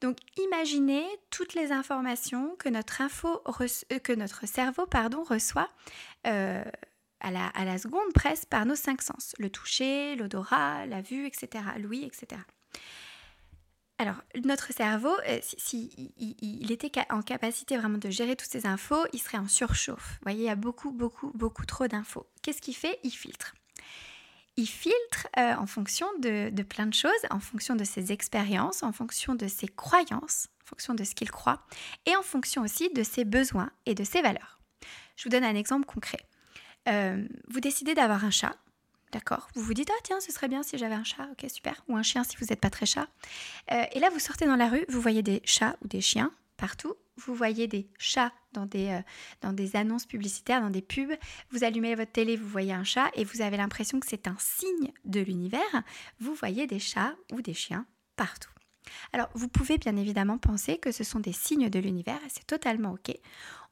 Donc 0.00 0.18
imaginez 0.36 1.06
toutes 1.30 1.54
les 1.54 1.72
informations 1.72 2.56
que 2.58 2.68
notre, 2.68 3.00
euh, 3.02 4.46
cerveau 4.46 4.86
pardon, 4.86 5.22
reçoit 5.22 5.68
euh, 6.26 6.64
à, 7.20 7.30
la, 7.30 7.78
seconde 7.78 8.12
presque 8.12 8.48
par 8.48 8.66
nos 8.66 8.74
cinq 8.74 9.02
sens. 9.02 9.34
Le 9.38 9.50
toucher, 9.50 10.16
l'odorat, 10.16 10.84
la 10.86 11.00
vue, 11.00 11.26
etc. 11.26 11.64
L'ouïe, 11.78 12.04
etc. 12.04 12.40
Alors, 13.98 14.16
notre 14.44 14.72
cerveau, 14.72 15.14
s'il 15.40 15.88
si, 15.88 16.66
était 16.68 16.90
en 17.10 17.22
capacité 17.22 17.78
vraiment 17.78 17.96
de 17.96 18.10
gérer 18.10 18.34
toutes 18.34 18.50
ces 18.50 18.66
infos, 18.66 19.06
il 19.12 19.20
serait 19.20 19.38
en 19.38 19.46
surchauffe. 19.46 20.18
Vous 20.18 20.24
voyez, 20.24 20.40
il 20.40 20.46
y 20.46 20.50
a 20.50 20.56
beaucoup, 20.56 20.90
beaucoup, 20.90 21.30
beaucoup 21.34 21.64
trop 21.64 21.86
d'infos. 21.86 22.26
Qu'est-ce 22.42 22.60
qu'il 22.60 22.74
fait? 22.74 22.98
Il 23.04 23.12
filtre 23.12 23.54
il 24.56 24.66
filtre 24.66 25.26
euh, 25.38 25.54
en 25.54 25.66
fonction 25.66 26.06
de, 26.20 26.50
plein 26.62 26.86
de 26.86 26.94
choses, 26.94 27.10
en 27.30 27.40
fonction 27.40 27.74
de 27.74 27.84
ses 27.84 28.12
expériences, 28.12 28.82
en 28.82 28.92
fonction 28.92 29.34
de 29.34 29.48
ses 29.48 29.68
croyances, 29.68 30.48
en 30.62 30.66
fonction 30.66 30.94
de 30.94 31.04
ce 31.04 31.14
qu'il 31.14 31.30
croit, 31.30 31.62
et 32.06 32.14
en 32.16 32.22
fonction 32.22 32.62
aussi 32.62 32.90
de 32.90 33.02
ses 33.02 33.24
besoins 33.24 33.70
et 33.86 33.94
de 33.94 34.04
ses 34.04 34.22
valeurs. 34.22 34.60
Je 35.16 35.24
vous 35.24 35.30
donne 35.30 35.44
un 35.44 35.54
exemple 35.54 35.86
concret. 35.86 36.26
Euh, 36.88 37.26
vous 37.48 37.60
décidez 37.60 37.94
d'avoir 37.94 38.24
un 38.24 38.30
chat, 38.30 38.56
d'accord? 39.12 39.48
Vous 39.54 39.62
vous 39.62 39.74
dites, 39.74 39.90
ah 39.90 40.00
tiens, 40.04 40.20
ce 40.20 40.32
serait 40.32 40.48
bien 40.48 40.62
si 40.62 40.78
j'avais 40.78 40.94
un 40.94 41.04
chat, 41.04 41.28
ok, 41.32 41.50
super, 41.50 41.82
ou 41.88 41.96
un 41.96 42.02
chien 42.02 42.24
si 42.24 42.36
vous 42.36 42.46
n'êtes 42.46 42.60
pas 42.60 42.70
très 42.70 42.86
chat. 42.86 43.08
Euh, 43.72 43.84
et 43.92 43.98
là, 43.98 44.10
vous 44.10 44.18
sortez 44.18 44.46
dans 44.46 44.56
la 44.56 44.68
rue, 44.68 44.84
vous 44.88 45.00
voyez 45.00 45.22
des 45.22 45.40
chats 45.44 45.76
ou 45.82 45.88
des 45.88 46.00
chiens 46.00 46.30
partout, 46.64 46.94
vous 47.18 47.34
voyez 47.34 47.66
des 47.68 47.90
chats 47.98 48.32
dans 48.54 48.64
des, 48.64 48.88
euh, 48.88 49.02
dans 49.42 49.52
des 49.52 49.76
annonces 49.76 50.06
publicitaires, 50.06 50.62
dans 50.62 50.70
des 50.70 50.80
pubs, 50.80 51.12
vous 51.50 51.62
allumez 51.62 51.94
votre 51.94 52.12
télé, 52.12 52.38
vous 52.38 52.48
voyez 52.48 52.72
un 52.72 52.84
chat 52.84 53.10
et 53.12 53.24
vous 53.24 53.42
avez 53.42 53.58
l'impression 53.58 54.00
que 54.00 54.06
c'est 54.08 54.26
un 54.28 54.36
signe 54.38 54.90
de 55.04 55.20
l'univers, 55.20 55.82
vous 56.20 56.32
voyez 56.32 56.66
des 56.66 56.78
chats 56.78 57.16
ou 57.32 57.42
des 57.42 57.52
chiens 57.52 57.84
partout. 58.16 58.50
Alors, 59.12 59.28
vous 59.34 59.48
pouvez 59.48 59.76
bien 59.76 59.94
évidemment 59.98 60.38
penser 60.38 60.78
que 60.78 60.90
ce 60.90 61.04
sont 61.04 61.20
des 61.20 61.34
signes 61.34 61.68
de 61.68 61.78
l'univers 61.78 62.18
et 62.24 62.30
c'est 62.30 62.46
totalement 62.46 62.92
OK. 62.92 63.14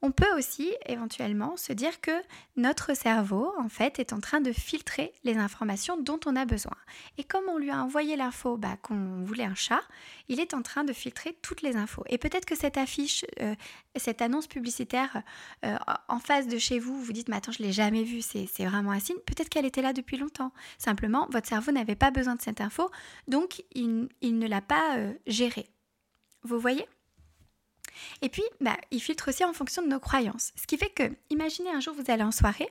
On 0.04 0.11
peut 0.11 0.37
aussi 0.37 0.75
éventuellement 0.87 1.56
se 1.56 1.73
dire 1.73 2.00
que 2.00 2.11
notre 2.56 2.92
cerveau, 2.97 3.52
en 3.56 3.68
fait, 3.68 4.00
est 4.00 4.12
en 4.12 4.18
train 4.18 4.40
de 4.40 4.50
filtrer 4.50 5.12
les 5.23 5.37
informations 5.37 5.97
dont 5.97 6.18
on 6.26 6.35
a 6.35 6.44
besoin. 6.44 6.76
Et 7.18 7.25
comme 7.25 7.44
on 7.49 7.56
lui 7.56 7.71
a 7.71 7.80
envoyé 7.80 8.16
l'info 8.16 8.56
bah, 8.56 8.76
qu'on 8.82 9.23
voulait 9.23 9.44
un 9.44 9.54
chat, 9.54 9.80
il 10.28 10.40
est 10.40 10.54
en 10.54 10.62
train 10.62 10.82
de 10.82 10.92
filtrer 10.92 11.38
toutes 11.40 11.62
les 11.62 11.76
infos. 11.76 12.02
Et 12.09 12.18
peut-être 12.18 12.47
que 12.47 12.56
cette 12.56 12.78
affiche, 12.78 13.25
euh, 13.40 13.54
cette 13.94 14.23
annonce 14.23 14.49
publicitaire 14.49 15.23
euh, 15.64 15.76
en 16.09 16.18
face 16.18 16.49
de 16.49 16.59
chez 16.59 16.80
vous, 16.80 17.00
vous 17.00 17.12
dites, 17.12 17.28
mais 17.28 17.37
attends, 17.37 17.52
je 17.52 17.62
l'ai 17.62 17.73
jamais 17.73 18.02
vue, 18.02 18.23
c'est 18.23 18.64
vraiment 18.64 18.90
un 18.90 18.99
signe. 18.99 19.18
Peut-être 19.25 19.50
qu'elle 19.50 19.66
était 19.66 19.82
là 19.82 19.92
depuis 19.92 20.16
longtemps. 20.16 20.52
Simplement, 20.78 21.28
votre 21.30 21.49
cerveau 21.49 21.71
n'avait 21.71 21.94
pas 21.94 22.11
besoin 22.11 22.35
de 22.35 22.42
cette 22.42 22.61
info, 22.61 22.90
donc 23.28 23.62
il, 23.73 24.09
ne 24.23 24.49
l'a 24.49 24.62
pas 24.62 24.97
euh, 24.97 25.12
gérée. 25.28 25.68
Vous 26.42 26.59
voyez? 26.59 26.87
Et 28.21 28.29
puis, 28.29 28.43
bah, 28.61 28.77
il 28.91 29.01
filtre 29.01 29.29
aussi 29.29 29.45
en 29.45 29.53
fonction 29.53 29.83
de 29.83 29.89
nos 29.89 30.01
croyances. 30.01 30.53
Ce 30.57 30.67
qui 30.67 30.77
fait 30.77 30.91
que, 30.91 31.05
imaginez 31.31 31.71
un 31.71 31.81
jour, 31.81 31.95
vous 31.95 32.11
allez 32.11 32.23
en 32.23 32.33
soirée, 32.33 32.71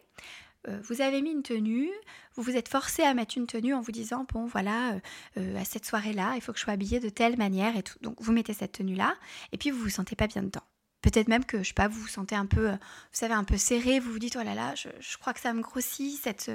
euh, 0.68 0.80
vous 0.84 1.02
avez 1.02 1.22
mis 1.22 1.32
une 1.32 1.44
tenue, 1.44 1.90
vous 2.36 2.44
vous 2.44 2.56
êtes 2.56 2.68
forcé 2.68 3.04
à 3.04 3.14
mettre 3.14 3.38
une 3.38 3.48
tenue 3.48 3.74
en 3.74 3.82
vous 3.82 3.92
disant, 3.92 4.26
bon 4.32 4.46
voilà, 4.46 4.94
euh, 4.94 5.00
euh, 5.38 5.58
à 5.58 5.66
cette 5.66 5.86
soirée-là, 5.86 6.34
il 6.36 6.42
faut 6.42 6.52
que 6.52 6.60
je 6.60 6.64
sois 6.64 6.74
habillée 6.74 7.00
de 7.00 7.10
telle 7.10 7.38
manière 7.38 7.76
et. 7.76 7.84
Donc, 8.02 8.22
vous 8.22 8.32
mettez 8.32 8.54
cette 8.54 8.74
tenue-là, 8.74 9.16
et 9.52 9.58
puis 9.58 9.72
vous 9.72 9.80
vous 9.80 9.90
sentez 9.90 10.16
pas 10.16 10.28
bien 10.28 10.44
dedans. 10.44 10.64
Peut-être 11.02 11.28
même 11.28 11.46
que, 11.46 11.60
je 11.60 11.70
sais 11.70 11.74
pas, 11.74 11.88
vous 11.88 12.00
vous 12.00 12.08
sentez 12.08 12.36
un 12.36 12.46
peu, 12.46 12.70
vous 12.70 12.78
savez, 13.12 13.34
un 13.34 13.44
peu 13.44 13.58
serré, 13.58 14.00
vous 14.00 14.12
vous 14.12 14.20
dites, 14.20 14.38
oh 14.40 14.44
là 14.44 14.54
là, 14.54 14.76
je, 14.76 15.18
crois 15.18 15.34
que 15.34 15.40
ça 15.40 15.52
me 15.52 15.62
grossit, 15.62 16.22
cette, 16.22 16.52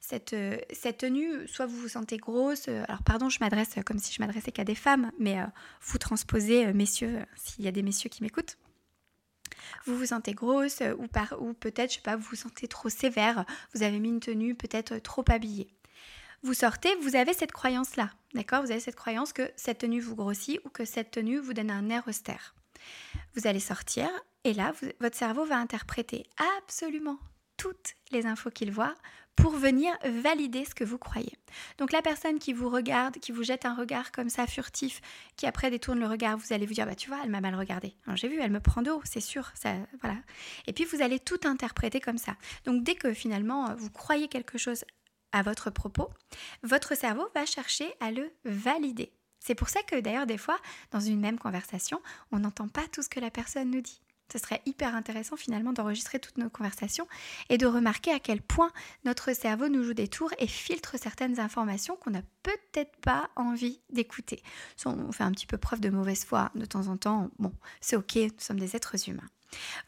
cette, 0.00 0.34
cette 0.72 0.98
tenue, 0.98 1.46
soit 1.46 1.66
vous 1.66 1.76
vous 1.76 1.88
sentez 1.88 2.16
grosse, 2.16 2.68
alors 2.68 3.02
pardon, 3.04 3.28
je 3.28 3.38
m'adresse 3.40 3.74
comme 3.84 3.98
si 3.98 4.14
je 4.14 4.22
m'adressais 4.22 4.52
qu'à 4.52 4.64
des 4.64 4.74
femmes, 4.74 5.12
mais 5.18 5.36
vous 5.82 5.98
transposez, 5.98 6.72
messieurs, 6.72 7.18
s'il 7.36 7.64
y 7.64 7.68
a 7.68 7.72
des 7.72 7.82
messieurs 7.82 8.08
qui 8.08 8.22
m'écoutent. 8.22 8.56
Vous 9.86 9.96
vous 9.96 10.06
sentez 10.06 10.32
grosse 10.32 10.82
ou, 10.98 11.06
par, 11.06 11.40
ou 11.40 11.52
peut-être, 11.52 11.90
je 11.90 11.96
sais 11.96 12.02
pas, 12.02 12.16
vous 12.16 12.26
vous 12.30 12.36
sentez 12.36 12.68
trop 12.68 12.88
sévère, 12.88 13.44
vous 13.74 13.82
avez 13.82 13.98
mis 13.98 14.08
une 14.08 14.20
tenue 14.20 14.54
peut-être 14.54 14.98
trop 14.98 15.24
habillée. 15.28 15.68
Vous 16.42 16.54
sortez, 16.54 16.94
vous 17.02 17.16
avez 17.16 17.34
cette 17.34 17.52
croyance-là, 17.52 18.10
d'accord? 18.34 18.62
Vous 18.62 18.70
avez 18.70 18.80
cette 18.80 18.96
croyance 18.96 19.32
que 19.32 19.50
cette 19.56 19.78
tenue 19.78 20.00
vous 20.00 20.16
grossit 20.16 20.60
ou 20.64 20.70
que 20.70 20.86
cette 20.86 21.10
tenue 21.10 21.38
vous 21.38 21.52
donne 21.52 21.70
un 21.70 21.90
air 21.90 22.08
austère. 22.08 22.54
Vous 23.34 23.46
allez 23.46 23.60
sortir 23.60 24.08
et 24.44 24.54
là, 24.54 24.72
votre 25.00 25.16
cerveau 25.16 25.44
va 25.44 25.56
interpréter 25.56 26.24
absolument 26.58 27.18
toutes 27.56 27.94
les 28.10 28.24
infos 28.24 28.50
qu'il 28.50 28.72
voit 28.72 28.94
pour 29.36 29.52
venir 29.52 29.92
valider 30.04 30.64
ce 30.64 30.74
que 30.74 30.84
vous 30.84 30.98
croyez. 30.98 31.32
Donc 31.78 31.92
la 31.92 32.02
personne 32.02 32.38
qui 32.38 32.52
vous 32.52 32.68
regarde, 32.68 33.18
qui 33.18 33.32
vous 33.32 33.42
jette 33.42 33.66
un 33.66 33.74
regard 33.74 34.12
comme 34.12 34.30
ça 34.30 34.46
furtif, 34.46 35.00
qui 35.36 35.46
après 35.46 35.70
détourne 35.70 35.98
le 35.98 36.06
regard, 36.06 36.38
vous 36.38 36.52
allez 36.52 36.66
vous 36.66 36.74
dire 36.74 36.86
bah 36.86 36.94
tu 36.94 37.08
vois, 37.08 37.18
elle 37.22 37.30
m'a 37.30 37.40
mal 37.40 37.54
regardé. 37.54 37.94
J'ai 38.14 38.28
vu, 38.28 38.38
elle 38.40 38.50
me 38.50 38.60
prend 38.60 38.82
de 38.82 38.90
haut, 38.90 39.02
c'est 39.04 39.20
sûr. 39.20 39.52
Et 40.66 40.72
puis 40.72 40.84
vous 40.84 41.02
allez 41.02 41.18
tout 41.18 41.40
interpréter 41.44 42.00
comme 42.00 42.18
ça. 42.18 42.36
Donc 42.64 42.82
dès 42.82 42.94
que 42.94 43.12
finalement 43.12 43.74
vous 43.74 43.90
croyez 43.90 44.28
quelque 44.28 44.58
chose 44.58 44.84
à 45.32 45.42
votre 45.42 45.70
propos, 45.70 46.10
votre 46.62 46.96
cerveau 46.96 47.28
va 47.34 47.46
chercher 47.46 47.92
à 48.00 48.10
le 48.10 48.32
valider. 48.44 49.12
C'est 49.40 49.54
pour 49.54 49.68
ça 49.68 49.82
que 49.82 49.98
d'ailleurs 49.98 50.26
des 50.26 50.38
fois, 50.38 50.58
dans 50.90 51.00
une 51.00 51.20
même 51.20 51.38
conversation, 51.38 52.00
on 52.30 52.38
n'entend 52.38 52.68
pas 52.68 52.86
tout 52.92 53.02
ce 53.02 53.08
que 53.08 53.20
la 53.20 53.30
personne 53.30 53.70
nous 53.70 53.80
dit. 53.80 54.00
Ce 54.32 54.38
serait 54.38 54.62
hyper 54.64 54.94
intéressant 54.94 55.36
finalement 55.36 55.72
d'enregistrer 55.72 56.20
toutes 56.20 56.38
nos 56.38 56.50
conversations 56.50 57.08
et 57.48 57.58
de 57.58 57.66
remarquer 57.66 58.12
à 58.12 58.20
quel 58.20 58.40
point 58.40 58.70
notre 59.04 59.34
cerveau 59.34 59.68
nous 59.68 59.82
joue 59.82 59.94
des 59.94 60.06
tours 60.06 60.32
et 60.38 60.46
filtre 60.46 60.96
certaines 60.98 61.40
informations 61.40 61.96
qu'on 61.96 62.10
n'a 62.10 62.22
peut-être 62.42 62.96
pas 63.00 63.30
envie 63.34 63.80
d'écouter. 63.90 64.42
On 64.86 65.10
fait 65.10 65.24
un 65.24 65.32
petit 65.32 65.46
peu 65.46 65.58
preuve 65.58 65.80
de 65.80 65.90
mauvaise 65.90 66.24
foi 66.24 66.52
de 66.54 66.64
temps 66.64 66.86
en 66.86 66.96
temps. 66.96 67.30
Bon, 67.38 67.52
c'est 67.80 67.96
ok, 67.96 68.16
nous 68.16 68.30
sommes 68.38 68.60
des 68.60 68.76
êtres 68.76 69.08
humains. 69.08 69.28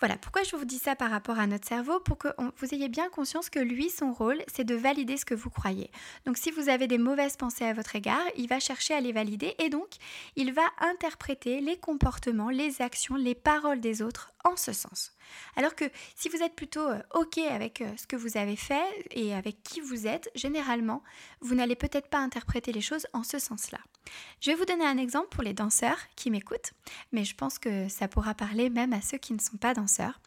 Voilà, 0.01 0.17
pourquoi 0.17 0.43
je 0.43 0.57
vous 0.57 0.65
dis 0.65 0.79
ça 0.79 0.97
par 0.97 1.11
rapport 1.11 1.39
à 1.39 1.47
notre 1.47 1.67
cerveau? 1.67 2.01
Pour 2.01 2.19
que 2.19 2.29
vous 2.59 2.75
ayez 2.75 2.89
bien 2.89 3.09
conscience 3.09 3.51
que 3.51 3.59
lui, 3.59 3.91
son 3.91 4.13
rôle, 4.13 4.43
c'est 4.53 4.65
de 4.65 4.75
valider 4.75 5.17
ce 5.17 5.25
que 5.25 5.35
vous 5.35 5.51
croyez. 5.51 5.91
Donc 6.27 6.37
si 6.37 6.51
vous 6.51 6.69
avez 6.69 6.87
des 6.87 6.99
mauvaises 6.99 7.37
pensées 7.37 7.65
à 7.65 7.73
votre 7.73 7.97
égard, 7.97 8.25
il 8.37 8.49
va 8.49 8.61
chercher 8.61 8.95
à 8.95 9.01
les 9.01 9.13
valider 9.13 9.55
et 9.59 9.71
donc 9.71 9.89
il 10.37 10.53
va 10.53 10.63
interpréter 10.79 11.61
les 11.61 11.77
comportements, 11.77 12.51
les 12.51 12.83
actions, 12.83 13.17
les 13.17 13.35
paroles 13.35 13.81
des 13.81 14.03
autres 14.03 14.33
en 14.45 14.57
ce 14.57 14.73
sens. 14.73 15.13
Alors 15.57 15.75
que 15.75 15.85
si 16.17 16.29
vous 16.29 16.43
êtes 16.43 16.55
plutôt 16.55 16.89
euh, 16.89 17.01
OK 17.15 17.39
avec 17.39 17.81
euh, 17.81 17.91
ce 17.97 18.07
que 18.07 18.17
vous 18.17 18.37
avez 18.37 18.57
fait 18.57 18.85
et 19.11 19.35
avec 19.35 19.63
qui 19.63 19.81
vous 19.81 20.07
êtes, 20.07 20.31
généralement, 20.35 21.03
vous 21.41 21.55
n'allez 21.55 21.77
peut-être 21.77 22.09
pas 22.09 22.19
interpréter 22.19 22.73
les 22.73 22.81
choses 22.81 23.07
en 23.13 23.23
ce 23.23 23.39
sens-là. 23.39 23.79
Je 24.41 24.51
vais 24.51 24.57
vous 24.57 24.65
donner 24.65 24.85
un 24.85 24.99
exemple 24.99 25.29
pour 25.29 25.43
les 25.43 25.55
danseurs 25.55 25.99
qui 26.17 26.31
m'écoutent, 26.31 26.73
mais 27.13 27.25
je 27.25 27.35
pense 27.35 27.59
que 27.59 27.89
ça 27.89 28.09
pourra 28.09 28.35
parler 28.35 28.71
même 28.71 28.93
à 28.93 29.01
ceux 29.01 29.19
qui 29.19 29.33
ne 29.33 29.41
sont 29.41 29.57
pas 29.57 29.75
danseurs. 29.75 30.21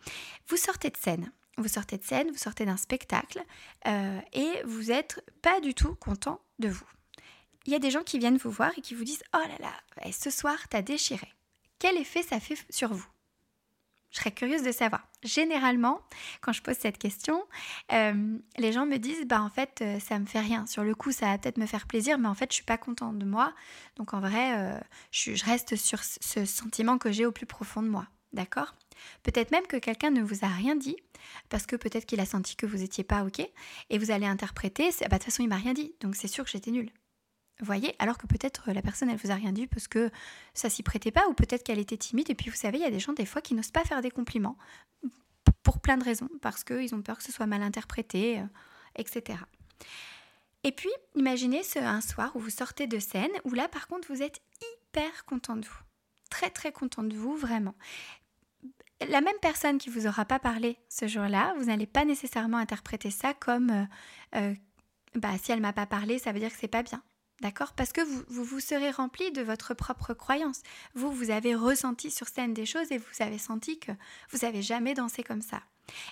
Vous 0.48 0.58
sortez 0.58 0.90
de 0.90 0.98
scène. 0.98 1.32
Vous 1.58 1.70
sortez 1.70 1.98
de 1.98 2.04
scène, 2.04 2.30
vous 2.32 2.38
sortez 2.38 2.66
d'un 2.66 2.76
spectacle 2.76 3.42
euh, 3.88 4.20
et 4.34 4.62
vous 4.66 4.84
n'êtes 4.84 5.24
pas 5.42 5.62
du 5.62 5.74
tout 5.74 5.96
content 5.96 6.42
de 6.60 6.68
vous. 6.68 6.86
Il 7.66 7.72
y 7.72 7.76
a 7.76 7.80
des 7.80 7.92
gens 7.92 8.04
qui 8.04 8.20
viennent 8.20 8.38
vous 8.38 8.52
voir 8.52 8.72
et 8.78 8.82
qui 8.82 8.94
vous 8.94 9.06
disent 9.06 9.24
Oh 9.34 9.40
là 9.40 9.58
là, 9.60 10.12
ce 10.12 10.30
soir, 10.30 10.58
t'as 10.70 10.82
déchiré. 10.82 11.28
quel 11.80 11.98
effet 11.98 12.24
ça 12.24 12.40
fait 12.40 12.58
sur 12.70 12.94
vous? 12.94 13.08
Je 14.16 14.22
serais 14.22 14.32
curieuse 14.32 14.64
de 14.64 14.72
savoir. 14.72 15.06
Généralement, 15.24 16.00
quand 16.40 16.54
je 16.54 16.62
pose 16.62 16.78
cette 16.80 16.98
question, 16.98 17.44
euh, 17.92 18.38
les 18.58 18.72
gens 18.72 18.86
me 18.86 18.96
disent 18.96 19.26
bah 19.26 19.42
en 19.42 19.50
fait 19.50 19.80
euh, 19.82 20.00
ça 20.00 20.18
me 20.20 20.26
fait 20.26 20.40
rien. 20.40 20.66
Sur 20.68 20.86
le 20.86 20.96
coup, 20.96 21.12
ça 21.12 21.26
va 21.26 21.38
peut-être 21.38 21.58
me 21.58 21.66
faire 21.66 21.86
plaisir, 21.86 22.18
mais 22.18 22.30
en 22.30 22.34
fait 22.34 22.50
je 22.50 22.56
suis 22.56 22.64
pas 22.64 22.78
contente 22.78 23.20
de 23.20 23.26
moi. 23.26 23.54
Donc 23.98 24.14
en 24.14 24.22
vrai, 24.22 24.58
euh, 24.58 24.80
je, 25.12 25.44
reste 25.44 25.76
sur 25.76 26.02
ce 26.02 26.46
sentiment 26.46 26.98
que 26.98 27.12
j'ai 27.12 27.26
au 27.26 27.34
plus 27.34 27.46
profond 27.46 27.82
de 27.82 27.90
moi. 27.90 28.08
D'accord? 28.32 28.76
Peut-être 29.24 29.52
même 29.52 29.68
que 29.68 29.76
quelqu'un 29.76 30.12
ne 30.12 30.22
vous 30.22 30.46
a 30.46 30.48
rien 30.48 30.78
dit 30.78 30.96
parce 31.50 31.66
que 31.66 31.76
peut-être 31.76 32.06
qu'il 32.06 32.22
a 32.22 32.26
senti 32.26 32.56
que 32.56 32.66
vous 32.66 32.78
n'étiez 32.78 33.04
pas 33.04 33.26
ok 33.26 33.46
et 33.90 33.98
vous 33.98 34.12
allez 34.12 34.26
interpréter 34.26 34.92
bah, 35.02 35.08
de 35.08 35.14
toute 35.16 35.24
façon 35.24 35.44
il 35.44 35.50
m'a 35.50 35.58
rien 35.58 35.74
dit 35.74 35.94
donc 36.00 36.16
c'est 36.16 36.28
sûr 36.28 36.46
que 36.46 36.52
j'étais 36.52 36.72
nulle 36.72 36.92
voyez, 37.62 37.96
alors 38.00 38.18
que 38.18 38.28
peut-être 38.28 38.72
la 38.72 38.82
personne 38.82 39.10
elle 39.10 39.18
vous 39.18 39.32
a 39.32 39.36
rien 39.36 39.54
dit 39.54 39.68
parce 39.68 39.88
que 39.88 40.12
ça 40.54 40.70
s'y 40.70 40.84
prêtait 40.84 41.12
pas 41.12 41.28
ou 41.30 41.34
peut-être 41.34 41.64
qu'elle 41.64 41.80
était 41.80 41.98
timide 41.98 42.30
et 42.30 42.36
puis 42.36 42.50
vous 42.50 42.56
savez 42.56 42.78
il 42.80 42.82
y 42.82 42.86
a 42.86 42.92
des 42.92 43.00
gens 43.00 43.14
des 43.14 43.26
fois 43.26 43.42
qui 43.42 43.54
n'osent 43.54 43.72
pas 43.72 43.86
faire 43.86 44.02
des 44.02 44.12
compliments 44.12 44.58
pour 45.64 45.80
plein 45.80 45.98
de 45.98 46.04
raisons 46.04 46.30
parce 46.42 46.64
qu'ils 46.64 46.94
ont 46.94 47.02
peur 47.02 47.18
que 47.18 47.24
ce 47.24 47.32
soit 47.32 47.46
mal 47.46 47.64
interprété, 47.64 48.40
euh, 48.40 48.46
etc. 48.96 49.40
Et 50.64 50.72
puis 50.72 50.90
imaginez 51.16 51.64
ce, 51.64 51.80
un 51.80 52.02
soir 52.02 52.36
où 52.36 52.40
vous 52.40 52.50
sortez 52.50 52.88
de 52.88 53.00
scène 53.00 53.32
où 53.46 53.54
là 53.54 53.68
par 53.70 53.88
contre 53.88 54.08
vous 54.14 54.22
êtes 54.22 54.42
hyper 54.62 55.26
content 55.26 55.56
de 55.56 55.66
vous, 55.66 55.84
très 56.30 56.50
très 56.50 56.72
content 56.72 57.04
de 57.04 57.16
vous 57.16 57.38
vraiment. 57.38 57.76
La 59.10 59.22
même 59.22 59.36
personne 59.42 59.78
qui 59.78 59.90
vous 59.90 60.08
aura 60.08 60.26
pas 60.26 60.40
parlé 60.40 60.78
ce 60.90 61.08
jour-là, 61.08 61.54
vous 61.58 61.66
n'allez 61.66 61.86
pas 61.86 62.06
nécessairement 62.06 62.58
interpréter 62.58 63.12
ça 63.12 63.34
comme 63.34 63.70
euh, 63.70 63.86
euh, 64.36 64.56
bah, 65.16 65.38
si 65.42 65.52
elle 65.52 65.62
m'a 65.62 65.74
pas 65.74 65.86
parlé, 65.86 66.18
ça 66.18 66.32
veut 66.32 66.40
dire 66.40 66.50
que 66.50 66.58
c'est 66.60 66.68
pas 66.68 66.84
bien. 66.84 67.02
D'accord? 67.42 67.74
Parce 67.74 67.92
que 67.92 68.02
vous, 68.02 68.24
vous, 68.44 68.60
serez 68.60 68.92
rempli 68.92 69.32
de 69.32 69.42
votre 69.42 69.74
propre 69.74 70.14
croyance. 70.14 70.62
Vous, 70.94 71.12
vous 71.12 71.32
avez 71.32 71.54
ressenti 71.54 72.10
sur 72.10 72.28
scène 72.28 72.54
des 72.54 72.66
choses 72.66 72.92
et 72.92 72.98
vous 72.98 73.06
avez 73.20 73.38
senti 73.38 73.78
que 73.78 73.92
vous 74.32 74.40
n'avez 74.44 74.62
jamais 74.62 74.94
dansé 74.94 75.22
comme 75.22 75.42
ça. 75.42 75.62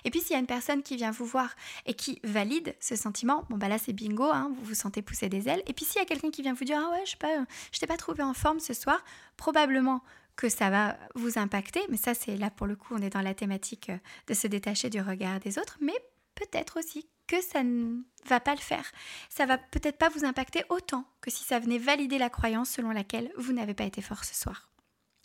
Et 0.04 0.10
puis 0.10 0.20
s'il 0.20 0.32
y 0.32 0.36
a 0.36 0.38
une 0.38 0.46
personne 0.46 0.82
qui 0.82 0.96
vient 0.96 1.10
vous 1.10 1.24
voir 1.24 1.54
et 1.86 1.94
qui 1.94 2.20
valide 2.24 2.74
ce 2.80 2.96
sentiment, 2.96 3.44
bon 3.50 3.56
bah 3.56 3.68
là 3.68 3.78
c'est 3.78 3.92
bingo, 3.92 4.24
hein, 4.24 4.52
vous 4.56 4.64
vous 4.66 4.74
sentez 4.74 5.02
pousser 5.02 5.28
des 5.28 5.48
ailes. 5.48 5.62
Et 5.66 5.72
puis 5.72 5.84
s'il 5.84 5.98
y 5.98 6.02
a 6.02 6.06
quelqu'un 6.06 6.30
qui 6.30 6.42
vient 6.42 6.54
vous 6.54 6.64
dire 6.64 6.80
ah 6.80 6.90
ouais 6.92 7.04
je 7.06 7.16
pas, 7.16 7.44
je 7.72 7.80
t'ai 7.80 7.86
pas 7.86 7.96
trouvé 7.96 8.22
en 8.22 8.34
forme 8.34 8.60
ce 8.60 8.74
soir, 8.74 9.02
probablement 9.36 10.02
que 10.36 10.48
ça 10.48 10.70
va 10.70 10.96
vous 11.14 11.38
impacter, 11.38 11.80
mais 11.88 11.96
ça 11.96 12.14
c'est 12.14 12.36
là 12.36 12.50
pour 12.50 12.66
le 12.66 12.76
coup 12.76 12.94
on 12.94 13.02
est 13.02 13.10
dans 13.10 13.20
la 13.20 13.34
thématique 13.34 13.90
de 14.26 14.34
se 14.34 14.46
détacher 14.46 14.90
du 14.90 15.00
regard 15.00 15.40
des 15.40 15.58
autres, 15.58 15.78
mais 15.80 15.94
peut-être 16.34 16.78
aussi 16.78 17.08
que 17.26 17.40
ça 17.40 17.62
ne 17.62 18.02
va 18.26 18.40
pas 18.40 18.54
le 18.54 18.60
faire. 18.60 18.90
Ça 19.28 19.46
va 19.46 19.58
peut-être 19.58 19.98
pas 19.98 20.08
vous 20.08 20.24
impacter 20.24 20.64
autant 20.68 21.04
que 21.20 21.30
si 21.30 21.44
ça 21.44 21.58
venait 21.58 21.78
valider 21.78 22.18
la 22.18 22.30
croyance 22.30 22.70
selon 22.70 22.90
laquelle 22.90 23.32
vous 23.36 23.52
n'avez 23.52 23.74
pas 23.74 23.84
été 23.84 24.02
fort 24.02 24.24
ce 24.24 24.34
soir. 24.34 24.68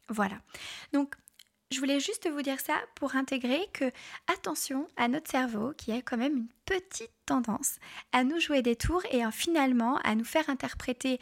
Voilà. 0.10 0.40
Donc, 0.94 1.16
je 1.72 1.80
voulais 1.80 2.00
juste 2.00 2.28
vous 2.30 2.42
dire 2.42 2.60
ça 2.60 2.74
pour 2.96 3.16
intégrer 3.16 3.62
que 3.74 3.92
attention 4.34 4.88
à 4.98 5.08
notre 5.08 5.30
cerveau 5.30 5.72
qui 5.78 5.92
a 5.92 6.02
quand 6.02 6.18
même 6.18 6.38
une 6.38 6.48
petite 6.66 7.14
tendance 7.28 7.76
à 8.12 8.24
nous 8.24 8.40
jouer 8.40 8.64
des 8.64 8.76
tours 8.76 9.04
et 9.12 9.22
finalement 9.32 9.98
à 9.98 10.16
nous 10.16 10.26
faire 10.26 10.50
interpréter 10.50 11.20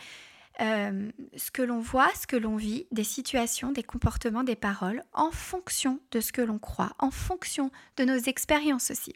euh, 0.61 1.11
ce 1.35 1.51
que 1.51 1.61
l'on 1.61 1.79
voit, 1.79 2.09
ce 2.19 2.27
que 2.27 2.35
l'on 2.35 2.55
vit, 2.55 2.87
des 2.91 3.03
situations, 3.03 3.71
des 3.71 3.83
comportements, 3.83 4.43
des 4.43 4.55
paroles, 4.55 5.03
en 5.13 5.31
fonction 5.31 5.99
de 6.11 6.19
ce 6.19 6.31
que 6.31 6.41
l'on 6.41 6.59
croit, 6.59 6.93
en 6.99 7.11
fonction 7.11 7.71
de 7.97 8.05
nos 8.05 8.17
expériences 8.17 8.91
aussi. 8.91 9.13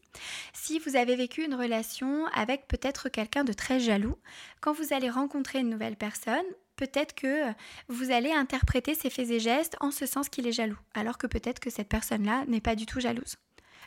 Si 0.54 0.80
vous 0.80 0.96
avez 0.96 1.16
vécu 1.16 1.44
une 1.44 1.56
relation 1.56 2.26
avec 2.28 2.68
peut-être 2.68 3.10
quelqu'un 3.10 3.44
de 3.44 3.54
très 3.54 3.80
jaloux, 3.80 4.18
quand 4.60 4.74
vous 4.74 4.94
allez 4.94 5.10
rencontrer 5.10 5.60
une 5.60 5.70
nouvelle 5.70 5.96
personne, 5.96 6.46
peut-être 6.76 7.14
que 7.14 7.52
vous 7.88 8.12
allez 8.12 8.32
interpréter 8.32 8.96
ses 8.96 9.10
faits 9.10 9.30
et 9.30 9.40
gestes 9.40 9.78
en 9.82 9.92
ce 9.92 10.06
sens 10.06 10.30
qu'il 10.30 10.48
est 10.48 10.52
jaloux, 10.52 10.80
alors 10.94 11.18
que 11.18 11.28
peut-être 11.28 11.60
que 11.60 11.70
cette 11.70 11.90
personne-là 11.90 12.46
n'est 12.48 12.62
pas 12.62 12.76
du 12.76 12.86
tout 12.86 13.00
jalouse. 13.00 13.38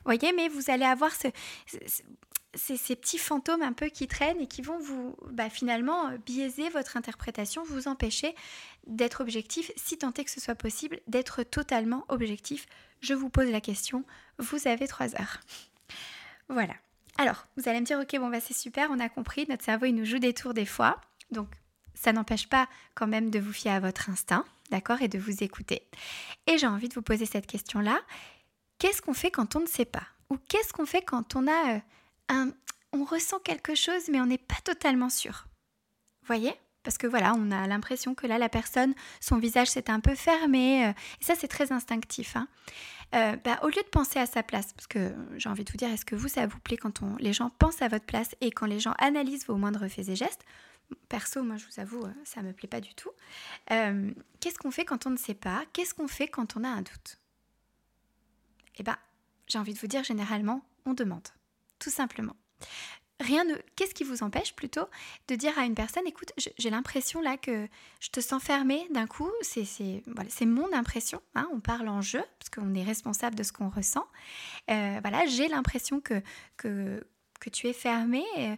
Voyez, 0.05 0.33
mais 0.33 0.49
vous 0.49 0.71
allez 0.71 0.85
avoir 0.85 1.13
ce, 1.13 1.29
c'est 2.57 2.77
ces 2.77 2.97
petits 2.97 3.19
fantômes 3.19 3.63
un 3.63 3.73
peu 3.73 3.87
qui 3.87 4.07
traînent 4.07 4.41
et 4.41 4.47
qui 4.47 4.63
vont 4.63 4.79
vous 4.79 5.17
bah, 5.31 5.51
finalement 5.51 6.09
euh, 6.09 6.19
biaiser 6.19 6.69
votre 6.71 6.97
interprétation, 6.97 7.63
vous 7.65 7.89
empêcher 7.89 8.35
d'être 8.87 9.21
objectif, 9.21 9.71
si 9.77 9.99
tant 9.99 10.13
est 10.13 10.25
que 10.25 10.31
ce 10.31 10.41
soit 10.41 10.55
possible, 10.55 11.01
d'être 11.07 11.43
totalement 11.43 12.05
objectif. 12.09 12.67
Je 13.01 13.15
vous 13.15 13.29
pose 13.29 13.51
la 13.51 13.61
question, 13.61 14.05
vous 14.39 14.69
avez 14.69 14.89
trois 14.89 15.15
heures. 15.15 15.41
Voilà. 16.49 16.75
Alors, 17.17 17.47
vous 17.57 17.69
allez 17.69 17.81
me 17.81 17.87
dire, 17.87 17.99
ok, 17.99 18.19
bon, 18.19 18.29
bah, 18.29 18.41
c'est 18.41 18.57
super, 18.57 18.91
on 18.91 18.99
a 18.99 19.09
compris, 19.09 19.47
notre 19.49 19.65
cerveau, 19.65 19.87
il 19.87 19.95
nous 19.95 20.05
joue 20.05 20.19
des 20.19 20.35
tours 20.35 20.55
des 20.55 20.67
fois. 20.67 21.01
Donc, 21.31 21.49
ça 21.95 22.13
n'empêche 22.13 22.49
pas 22.49 22.69
quand 22.95 23.07
même 23.07 23.31
de 23.31 23.39
vous 23.39 23.53
fier 23.53 23.73
à 23.73 23.81
votre 23.81 24.11
instinct, 24.11 24.45
d'accord, 24.71 25.01
et 25.01 25.09
de 25.09 25.19
vous 25.19 25.43
écouter. 25.43 25.87
Et 26.47 26.59
j'ai 26.59 26.67
envie 26.67 26.89
de 26.89 26.95
vous 26.95 27.03
poser 27.03 27.25
cette 27.25 27.47
question-là. 27.47 28.01
Qu'est-ce 28.79 29.01
qu'on 29.01 29.15
fait 29.15 29.31
quand 29.31 29.55
on 29.55 29.61
ne 29.61 29.67
sait 29.67 29.85
pas? 29.85 30.07
Ou 30.31 30.37
qu'est-ce 30.49 30.73
qu'on 30.73 30.87
fait 30.87 31.03
quand 31.03 31.37
on 31.37 31.47
a... 31.47 31.75
Euh, 31.77 31.79
on 32.31 33.05
ressent 33.05 33.39
quelque 33.41 33.75
chose, 33.75 34.09
mais 34.11 34.21
on 34.21 34.27
n'est 34.27 34.39
pas 34.39 34.61
totalement 34.65 35.11
sûr. 35.11 35.47
Voyez? 36.27 36.55
Parce 36.85 36.99
que 36.99 37.07
voilà, 37.07 37.35
on 37.35 37.51
a 37.51 37.67
l'impression 37.67 38.15
que 38.15 38.27
là, 38.27 38.39
la 38.39 38.51
personne, 38.51 38.95
son 39.19 39.39
visage 39.39 39.69
s'est 39.69 39.91
un 39.91 40.01
peu 40.01 40.15
fermé. 40.15 40.87
Euh, 40.87 40.91
et 41.21 41.25
ça, 41.25 41.35
c'est 41.35 41.49
très 41.49 41.73
instinctif. 41.73 42.37
Hein. 42.37 42.47
Euh, 43.15 43.37
bah, 43.43 43.59
au 43.63 43.69
lieu 43.69 43.83
de 43.83 43.89
penser 43.91 44.19
à 44.19 44.27
sa 44.27 44.43
place, 44.43 44.73
parce 44.75 44.87
que 44.87 45.13
j'ai 45.37 45.49
envie 45.49 45.65
de 45.65 45.73
vous 45.73 45.79
dire, 45.79 45.89
est-ce 45.89 46.05
que 46.05 46.15
vous, 46.15 46.29
ça 46.29 46.47
vous 46.47 46.59
plaît 46.61 46.77
quand 46.77 47.03
les 47.19 47.33
gens 47.33 47.51
pensent 47.59 47.81
à 47.81 47.89
votre 47.89 48.05
place 48.05 48.37
et 48.43 48.51
quand 48.51 48.67
les 48.67 48.81
gens 48.81 48.95
analysent 48.99 49.47
vos 49.47 49.57
moindres 49.57 49.89
faits 49.89 50.11
et 50.11 50.17
gestes? 50.17 50.45
Perso, 51.09 51.43
moi, 51.43 51.57
je 51.57 51.65
vous 51.67 51.81
avoue, 51.81 52.05
euh, 52.05 52.13
ça 52.25 52.43
ne 52.43 52.49
me 52.49 52.53
plaît 52.53 52.69
pas 52.69 52.83
du 52.83 52.95
tout. 52.95 53.11
Qu'est-ce 53.69 54.59
qu'on 54.59 54.71
fait 54.71 54.85
quand 54.85 55.07
on 55.07 55.11
ne 55.11 55.17
sait 55.17 55.35
pas? 55.35 55.65
Qu'est-ce 55.73 55.95
qu'on 55.95 56.09
fait 56.09 56.29
quand 56.29 56.57
on 56.57 56.65
a 56.65 56.69
un 56.69 56.83
doute? 56.83 57.19
Eh 58.77 58.83
bien, 58.83 58.99
j'ai 59.47 59.59
envie 59.59 59.73
de 59.73 59.79
vous 59.79 59.87
dire, 59.87 60.05
généralement, 60.05 60.63
on 60.85 60.93
demande 60.93 61.29
tout 61.79 61.91
simplement. 61.91 62.37
Rien 63.21 63.45
ne. 63.45 63.55
Qu'est-ce 63.77 63.95
qui 63.95 64.03
vous 64.03 64.25
empêche 64.25 64.57
plutôt 64.57 64.87
de 65.29 65.37
dire 65.37 65.57
à 65.57 65.65
une 65.65 65.77
personne 65.77 66.07
écoute, 66.07 66.33
j'ai 66.59 66.71
l'impression 66.71 67.21
là 67.21 67.37
que 67.37 67.69
je 68.01 68.09
te 68.11 68.21
sens 68.21 68.43
fermé 68.43 68.89
d'un 68.91 69.07
coup, 69.07 69.31
c'est 69.41 70.03
voilà, 70.07 70.29
mon 70.47 70.73
impression, 70.73 71.23
hein, 71.37 71.49
on 71.53 71.61
parle 71.61 71.89
en 71.89 72.03
jeu, 72.03 72.23
parce 72.41 72.51
qu'on 72.51 72.75
est 72.75 72.83
responsable 72.83 73.37
de 73.37 73.45
ce 73.45 73.53
qu'on 73.53 73.69
ressent. 73.69 74.07
Euh, 74.69 74.99
voilà, 75.01 75.27
j'ai 75.27 75.47
l'impression 75.47 76.01
que, 76.01 76.21
que, 76.57 77.07
que 77.45 77.51
tu 77.51 77.69
es 77.69 77.75
fermé. 77.75 78.25
Euh, 78.39 78.57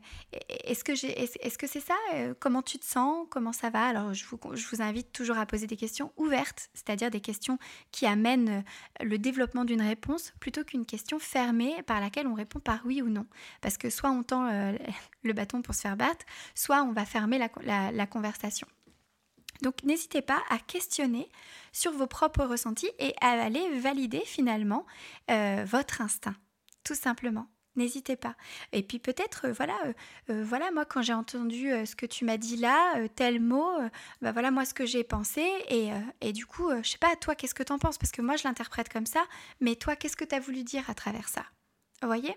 est-ce 0.64 0.85
que 0.85 1.66
c'est 1.66 1.81
ça 1.81 1.96
euh, 2.14 2.35
Comment 2.38 2.62
tu 2.62 2.79
te 2.79 2.85
sens 2.85 3.27
Comment 3.31 3.53
ça 3.53 3.68
va? 3.68 3.85
Alors, 3.85 4.14
je 4.14 4.25
vous, 4.25 4.83
invite 4.83 5.11
toujours 5.12 5.38
à 5.38 5.46
poser 5.46 5.66
des 5.66 5.77
questions 5.77 6.12
ouvertes, 6.16 6.70
c'est-à-dire 6.72 7.11
des 7.11 7.20
questions 7.20 7.59
qui 7.90 8.07
amènent 8.07 8.49
euh, 8.49 9.05
le 9.05 9.18
développement 9.18 9.64
d'une 9.64 9.83
réponse 9.83 10.33
plutôt 10.38 10.62
qu'une 10.62 10.87
question 10.87 11.18
fermée 11.18 11.83
par 11.83 12.01
laquelle 12.01 12.29
on 12.29 12.35
répond 12.35 12.61
par 12.61 12.81
oui 12.85 13.03
ou 13.03 13.09
non. 13.09 13.27
Parce 13.61 13.77
que 13.77 13.90
soit 13.90 14.11
on 14.11 14.22
tend 14.22 14.46
le 15.22 15.33
bâton 15.33 15.62
pour 15.62 15.75
se 15.75 15.81
faire 15.81 15.96
battre, 15.96 16.25
soit 16.55 16.83
on 16.83 16.92
va 16.92 17.05
fermer 17.05 17.38
la, 17.38 18.07
conversation. 18.07 18.66
Donc 19.62 19.83
n'hésitez 19.83 20.22
pas 20.22 20.42
à 20.49 20.59
questionner 20.59 21.29
sur 21.72 21.92
vos 21.92 22.07
propres 22.07 22.44
ressentis 22.44 22.90
et 22.99 23.14
à 23.20 23.31
aller 23.31 23.79
valider 23.79 24.22
finalement 24.25 24.87
votre 25.29 26.01
instinct, 26.01 26.37
tout 26.85 26.94
simplement 26.94 27.49
n'hésitez 27.76 28.16
pas. 28.16 28.34
Et 28.72 28.82
puis 28.82 28.98
peut-être, 28.98 29.46
euh, 29.46 29.52
voilà, 29.52 29.76
euh, 29.86 29.92
euh, 30.30 30.44
voilà, 30.44 30.70
moi 30.70 30.84
quand 30.84 31.02
j'ai 31.02 31.12
entendu 31.12 31.70
ce 31.86 31.94
que 31.96 32.06
tu 32.06 32.24
m'as 32.24 32.36
dit 32.36 32.56
là, 32.56 32.94
tel 33.14 33.40
mot, 33.40 33.68
bah 34.22 34.32
voilà 34.32 34.50
moi 34.50 34.64
ce 34.64 34.74
que 34.74 34.86
j'ai 34.86 35.04
pensé. 35.04 35.46
Et, 35.68 35.90
et, 36.20 36.32
du 36.32 36.46
coup, 36.46 36.70
je 36.82 36.88
sais 36.88 36.98
pas, 36.98 37.14
toi 37.16 37.34
qu'est-ce 37.34 37.54
que 37.54 37.62
t'en 37.62 37.78
penses? 37.78 37.98
Parce 37.98 38.12
que 38.12 38.22
moi 38.22 38.36
je 38.36 38.44
l'interprète 38.44 38.88
comme 38.88 39.06
ça, 39.06 39.24
mais 39.60 39.76
toi 39.76 39.96
qu'est-ce 39.96 40.16
que 40.16 40.24
tu 40.24 40.34
as 40.34 40.40
voulu 40.40 40.62
dire 40.62 40.88
à 40.90 40.94
travers 40.94 41.28
ça? 41.28 41.44
Vous 42.02 42.08
voyez? 42.08 42.36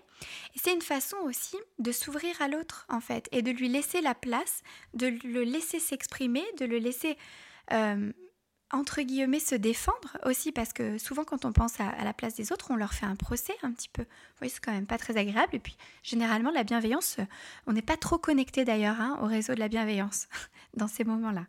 C'est 0.56 0.72
une 0.72 0.80
façon 0.80 1.16
aussi 1.18 1.56
de 1.78 1.92
s'ouvrir 1.92 2.40
à 2.40 2.48
l'autre, 2.48 2.86
en 2.88 3.00
fait, 3.00 3.28
et 3.30 3.42
de 3.42 3.50
lui 3.50 3.68
laisser 3.68 4.00
la 4.00 4.14
place, 4.14 4.62
de 4.94 5.08
le 5.24 5.42
laisser 5.42 5.78
s'exprimer, 5.78 6.44
de 6.58 6.64
le 6.64 6.78
laisser 6.78 7.18
entre 8.72 9.02
guillemets, 9.02 9.40
se 9.40 9.54
défendre 9.54 10.16
aussi, 10.24 10.52
parce 10.52 10.72
que 10.72 10.98
souvent 10.98 11.24
quand 11.24 11.44
on 11.44 11.52
pense 11.52 11.80
à, 11.80 12.04
la 12.04 12.12
place 12.12 12.34
des 12.34 12.52
autres, 12.52 12.70
on 12.70 12.76
leur 12.76 12.94
fait 12.94 13.06
un 13.06 13.16
procès 13.16 13.54
un 13.62 13.72
petit 13.72 13.88
peu. 13.88 14.04
Voyez, 14.38 14.52
c'est 14.52 14.60
quand 14.60 14.72
même 14.72 14.86
pas 14.86 14.98
très 14.98 15.16
agréable. 15.16 15.54
Et 15.54 15.58
puis, 15.58 15.76
généralement, 16.02 16.50
la 16.50 16.64
bienveillance, 16.64 17.16
on 17.66 17.72
n'est 17.72 17.82
pas 17.82 17.96
trop 17.96 18.18
connecté 18.18 18.64
d'ailleurs 18.64 19.00
hein, 19.00 19.18
au 19.22 19.26
réseau 19.26 19.54
de 19.54 19.60
la 19.60 19.68
bienveillance 19.68 20.28
dans 20.76 20.88
ces 20.88 21.04
moments-là. 21.04 21.46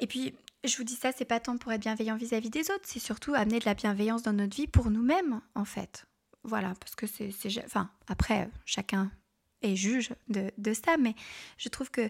Et 0.00 0.06
puis, 0.06 0.34
je 0.64 0.76
vous 0.76 0.84
dis 0.84 0.94
ça, 0.94 1.12
c'est 1.12 1.24
pas 1.24 1.40
tant 1.40 1.56
pour 1.56 1.72
être 1.72 1.80
bienveillant 1.80 2.16
vis-à-vis 2.16 2.50
des 2.50 2.70
autres, 2.70 2.84
c'est 2.84 2.98
surtout 2.98 3.34
amener 3.34 3.58
de 3.58 3.64
la 3.64 3.74
bienveillance 3.74 4.22
dans 4.22 4.32
notre 4.32 4.56
vie 4.56 4.66
pour 4.66 4.90
nous-mêmes, 4.90 5.40
en 5.54 5.64
fait. 5.64 6.06
Voilà, 6.44 6.74
parce 6.80 6.94
que 6.94 7.06
c'est... 7.06 7.32
Enfin, 7.64 7.90
après, 8.08 8.48
chacun 8.64 9.10
est 9.62 9.76
juge 9.76 10.10
de, 10.28 10.74
ça, 10.74 10.96
mais 10.98 11.14
je 11.56 11.68
trouve 11.68 11.90
que 11.90 12.08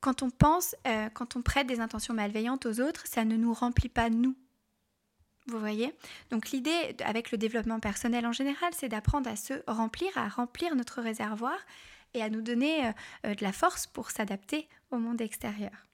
quand 0.00 0.22
on 0.22 0.30
pense, 0.30 0.74
euh, 0.86 1.08
quand 1.10 1.36
on 1.36 1.42
prête 1.42 1.66
des 1.66 1.80
intentions 1.80 2.14
malveillantes 2.14 2.66
aux 2.66 2.80
autres, 2.80 3.06
ça 3.06 3.24
ne 3.24 3.36
nous 3.36 3.52
remplit 3.52 3.88
pas 3.88 4.10
nous. 4.10 4.34
Vous 5.46 5.58
voyez? 5.58 5.94
Donc 6.30 6.50
l'idée 6.50 6.96
avec 7.04 7.32
le 7.32 7.38
développement 7.38 7.80
personnel 7.80 8.26
en 8.26 8.32
général, 8.32 8.72
c'est 8.74 8.88
d'apprendre 8.88 9.28
à 9.28 9.36
se 9.36 9.54
remplir, 9.66 10.10
à 10.16 10.28
remplir 10.28 10.74
notre 10.76 11.00
réservoir 11.00 11.56
et 12.14 12.22
à 12.22 12.28
nous 12.28 12.42
donner 12.42 12.86
euh, 12.86 12.92
euh, 13.26 13.34
de 13.34 13.42
la 13.42 13.52
force 13.52 13.86
pour 13.86 14.10
s'adapter 14.10 14.68
au 14.90 14.98
monde 14.98 15.20
extérieur. 15.20 15.86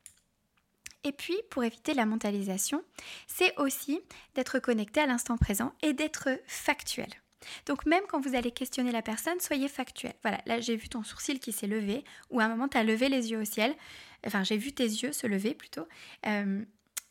Et 1.04 1.12
puis, 1.12 1.36
pour 1.50 1.62
éviter 1.62 1.94
la 1.94 2.04
mentalisation, 2.04 2.82
c'est 3.28 3.56
aussi 3.58 4.00
d'être 4.34 4.58
connecté 4.58 5.00
à 5.00 5.06
l'instant 5.06 5.36
présent 5.36 5.72
et 5.80 5.92
d'être 5.92 6.28
factuel. 6.46 7.08
Donc 7.66 7.86
même 7.86 8.02
quand 8.08 8.20
vous 8.20 8.34
allez 8.34 8.50
questionner 8.50 8.92
la 8.92 9.02
personne, 9.02 9.40
soyez 9.40 9.68
factuel. 9.68 10.14
Voilà, 10.22 10.40
là 10.46 10.60
j'ai 10.60 10.76
vu 10.76 10.88
ton 10.88 11.02
sourcil 11.02 11.38
qui 11.40 11.52
s'est 11.52 11.66
levé, 11.66 12.04
ou 12.30 12.40
à 12.40 12.44
un 12.44 12.48
moment 12.48 12.68
tu 12.68 12.78
as 12.78 12.84
levé 12.84 13.08
les 13.08 13.30
yeux 13.30 13.40
au 13.40 13.44
ciel. 13.44 13.74
Enfin, 14.26 14.44
j'ai 14.44 14.56
vu 14.56 14.72
tes 14.72 14.84
yeux 14.84 15.12
se 15.12 15.26
lever 15.26 15.54
plutôt. 15.54 15.86
Euh, 16.26 16.64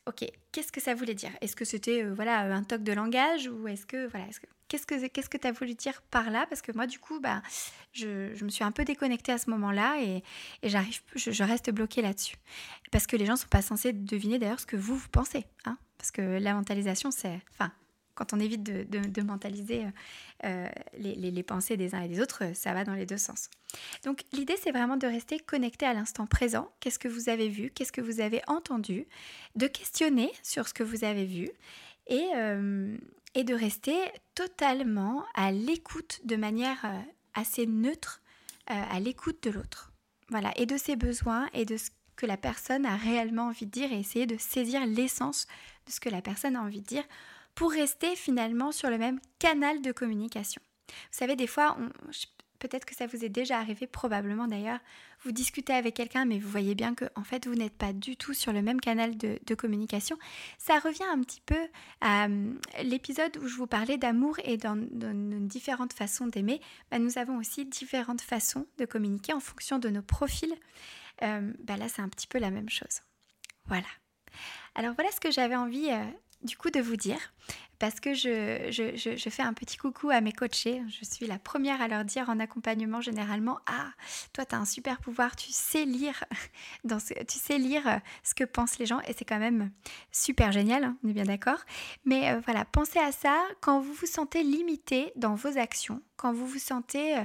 ok, 0.08 0.26
qu'est-ce 0.52 0.72
que 0.72 0.82
ça 0.82 0.94
voulait 0.94 1.14
dire? 1.14 1.32
Est-ce 1.42 1.56
que 1.56 1.66
c'était 1.66 2.04
euh, 2.04 2.14
voilà 2.14 2.42
un 2.42 2.64
toc 2.64 2.84
de 2.84 2.94
langage 2.94 3.48
ou 3.48 3.68
est-ce 3.68 3.86
que 3.86 4.08
voilà, 4.08 4.26
qu'est-ce 4.68 4.86
que 4.86 5.08
qu'est-ce 5.08 5.30
que 5.30 5.38
tu 5.38 5.48
as 5.48 5.52
voulu 5.52 5.74
dire 5.74 6.02
par 6.12 6.30
là? 6.30 6.46
Parce 6.48 6.62
que 6.62 6.72
moi 6.74 6.88
du 6.88 7.00
coup, 7.00 7.20
bah, 7.20 7.42
je, 7.94 8.44
me 8.44 8.50
suis 8.50 8.64
un 8.64 8.72
peu 8.72 8.84
déconnectée 8.84 9.32
à 9.32 9.38
ce 9.38 9.50
moment-là 9.50 10.02
et, 10.02 10.24
j'arrive, 10.64 11.02
je, 11.16 11.44
reste 11.44 11.72
bloquée 11.72 12.02
là-dessus. 12.02 12.38
Parce 12.92 13.08
que 13.08 13.16
les 13.16 13.26
gens 13.26 13.34
ne 13.34 13.40
sont 13.40 13.48
pas 13.48 13.62
censés 13.62 13.94
deviner 13.94 14.40
d'ailleurs 14.40 14.60
ce 14.60 14.66
que 14.66 14.78
vous 14.78 14.96
vous 14.96 15.10
pensez, 15.10 15.46
hein? 15.66 15.78
Parce 15.98 16.12
que 16.12 16.22
la 16.22 16.54
mentalisation, 16.54 17.10
c'est, 17.10 17.40
enfin, 17.52 17.72
quand 18.16 18.34
on 18.34 18.40
évite 18.40 18.64
de, 18.64 19.22
mentaliser 19.22 19.86
euh, 20.44 20.68
les, 20.98 21.44
pensées 21.44 21.78
des 21.78 21.94
uns 21.94 22.02
et 22.02 22.08
des 22.08 22.22
autres, 22.22 22.44
ça 22.54 22.74
va 22.74 22.84
dans 22.84 22.94
les 22.94 23.06
deux 23.06 23.18
sens. 23.18 23.50
Donc 24.04 24.24
l'idée, 24.32 24.56
c'est 24.62 24.72
vraiment 24.72 24.98
de 24.98 25.06
rester 25.06 25.40
connecté 25.40 25.86
à 25.86 25.94
l'instant 25.94 26.26
présent. 26.26 26.72
Qu'est-ce 26.80 27.00
que 27.00 27.08
vous 27.08 27.30
avez 27.30 27.50
vu? 27.50 27.72
Qu'est-ce 27.72 27.92
que 27.92 28.02
vous 28.02 28.22
avez 28.22 28.42
entendu? 28.48 29.06
De 29.56 29.68
questionner 29.68 30.32
sur 30.44 30.68
ce 30.68 30.74
que 30.74 30.84
vous 30.84 31.04
avez 31.04 31.26
vu 31.26 31.50
et, 32.08 32.26
euh, 32.36 32.98
de 33.36 33.54
rester 33.54 33.98
totalement 34.34 35.26
à 35.34 35.52
l'écoute 35.52 36.22
de 36.24 36.38
manière 36.38 36.86
euh, 36.86 37.00
assez 37.34 37.68
neutre, 37.68 38.22
à 38.68 39.00
l'écoute 39.00 39.44
de 39.44 39.52
l'autre. 39.52 39.92
Voilà, 40.30 40.52
et 40.56 40.66
de 40.66 40.76
ses 40.76 40.96
besoins 40.96 41.48
et 41.54 41.66
de 41.66 41.78
ce 41.78 41.92
que 42.16 42.26
la 42.26 42.38
personne 42.38 42.86
a 42.86 42.96
réellement 42.96 43.48
envie 43.48 43.66
de 43.66 43.72
dire 43.72 43.92
et 43.92 44.00
essayer 44.00 44.26
de 44.26 44.38
saisir 44.38 44.86
l'essence 44.86 45.48
de 45.86 45.92
ce 45.92 46.00
que 46.00 46.10
la 46.10 46.22
personne 46.22 46.56
a 46.56 46.62
envie 46.62 46.82
de 46.82 46.88
dire 46.88 47.04
pour 47.56 47.72
rester 47.72 48.16
finalement 48.16 48.72
sur 48.72 48.90
le 48.90 48.98
même 48.98 49.20
canal 49.40 49.82
de 49.82 49.92
communication. 49.92 50.62
Vous 50.88 51.18
savez, 51.18 51.36
des 51.36 51.48
fois, 51.48 51.78
peut-être 52.60 52.86
que 52.86 52.96
ça 52.96 53.08
vous 53.08 53.24
est 53.24 53.30
déjà 53.30 53.58
arrivé, 53.58 53.88
probablement 53.88 54.48
d'ailleurs, 54.48 54.80
vous 55.24 55.32
discutez 55.32 55.74
avec 55.74 55.96
quelqu'un, 55.96 56.26
mais 56.26 56.40
vous 56.40 56.50
voyez 56.50 56.76
bien 56.76 56.94
que 56.96 57.06
en 57.16 57.24
fait, 57.24 57.48
vous 57.48 57.56
n'êtes 57.56 57.78
pas 57.78 57.94
du 57.94 58.18
tout 58.18 58.34
sur 58.34 58.54
le 58.54 58.62
même 58.62 58.80
canal 58.80 59.18
de, 59.18 59.56
communication. 59.56 60.18
Ça 60.58 60.80
revient 60.80 61.06
un 61.12 61.22
petit 61.22 61.42
peu 61.42 61.68
à 62.02 62.26
hum, 62.26 62.60
l'épisode 62.84 63.38
où 63.38 63.48
je 63.48 63.56
vous 63.56 63.68
parlais 63.68 63.98
d'amour 63.98 64.38
et 64.44 64.58
dans, 64.58 64.76
différentes 64.76 65.94
façons 65.94 66.28
d'aimer. 66.28 66.60
Bah, 66.92 67.00
nous 67.00 67.18
avons 67.18 67.38
aussi 67.38 67.66
différentes 67.66 68.22
façons 68.22 68.68
de 68.78 68.86
communiquer 68.86 69.34
en 69.34 69.40
fonction 69.40 69.80
de 69.80 69.90
nos 69.90 70.02
profils. 70.02 70.54
Euh, 71.24 71.54
bah, 71.64 71.78
là, 71.78 71.88
c'est 71.88 72.02
un 72.02 72.10
petit 72.10 72.28
peu 72.28 72.40
la 72.40 72.52
même 72.52 72.70
chose. 72.70 73.02
Voilà. 73.66 73.88
Alors 74.76 74.94
voilà 74.94 75.10
ce 75.12 75.22
que 75.22 75.32
j'avais 75.32 75.56
envie 75.56 75.90
euh, 75.90 76.04
du 76.46 76.58
coup 76.58 76.70
de 76.70 76.80
vous 76.80 76.96
dire 76.96 77.20
parce 77.80 78.00
que 78.00 78.14
je, 78.14 78.70
je, 78.72 79.30
fais 79.30 79.44
un 79.44 79.54
petit 79.54 79.78
coucou 79.78 80.10
à 80.10 80.22
mes 80.22 80.32
coachés. 80.32 80.82
Je 80.88 81.06
suis 81.06 81.26
la 81.28 81.40
première 81.40 81.82
à 81.82 81.88
leur 81.88 82.06
dire 82.06 82.30
en 82.30 82.40
accompagnement 82.40 83.02
généralement 83.02 83.60
Ah, 83.68 83.92
toi, 84.34 84.46
tu 84.46 84.56
as 84.56 84.60
un 84.60 84.66
super 84.66 85.00
pouvoir, 85.00 85.36
tu 85.36 85.52
sais 85.52 85.86
lire, 85.86 86.24
dans 86.84 87.00
ce, 87.00 87.14
tu 87.26 87.38
sais 87.38 87.58
lire 87.58 87.88
euh, 87.88 87.98
ce 88.24 88.34
que 88.34 88.44
pensent 88.44 88.80
les 88.80 88.86
gens 88.86 89.02
et 89.02 89.14
c'est 89.14 89.26
quand 89.26 89.40
même 89.40 89.72
super 90.12 90.52
génial, 90.52 90.84
hein, 90.84 90.98
on 91.04 91.10
est 91.10 91.14
bien 91.14 91.26
d'accord. 91.26 91.60
Mais 92.06 92.32
euh, 92.32 92.40
voilà, 92.46 92.66
pensez 92.66 93.00
à 93.00 93.12
ça 93.12 93.38
quand 93.62 93.80
vous 93.80 93.94
vous 93.94 94.08
sentez 94.08 94.44
limité 94.44 95.12
dans 95.16 95.36
vos 95.36 95.58
actions, 95.58 96.02
quand 96.16 96.34
vous 96.34 96.48
vous 96.48 96.60
sentez 96.60 97.18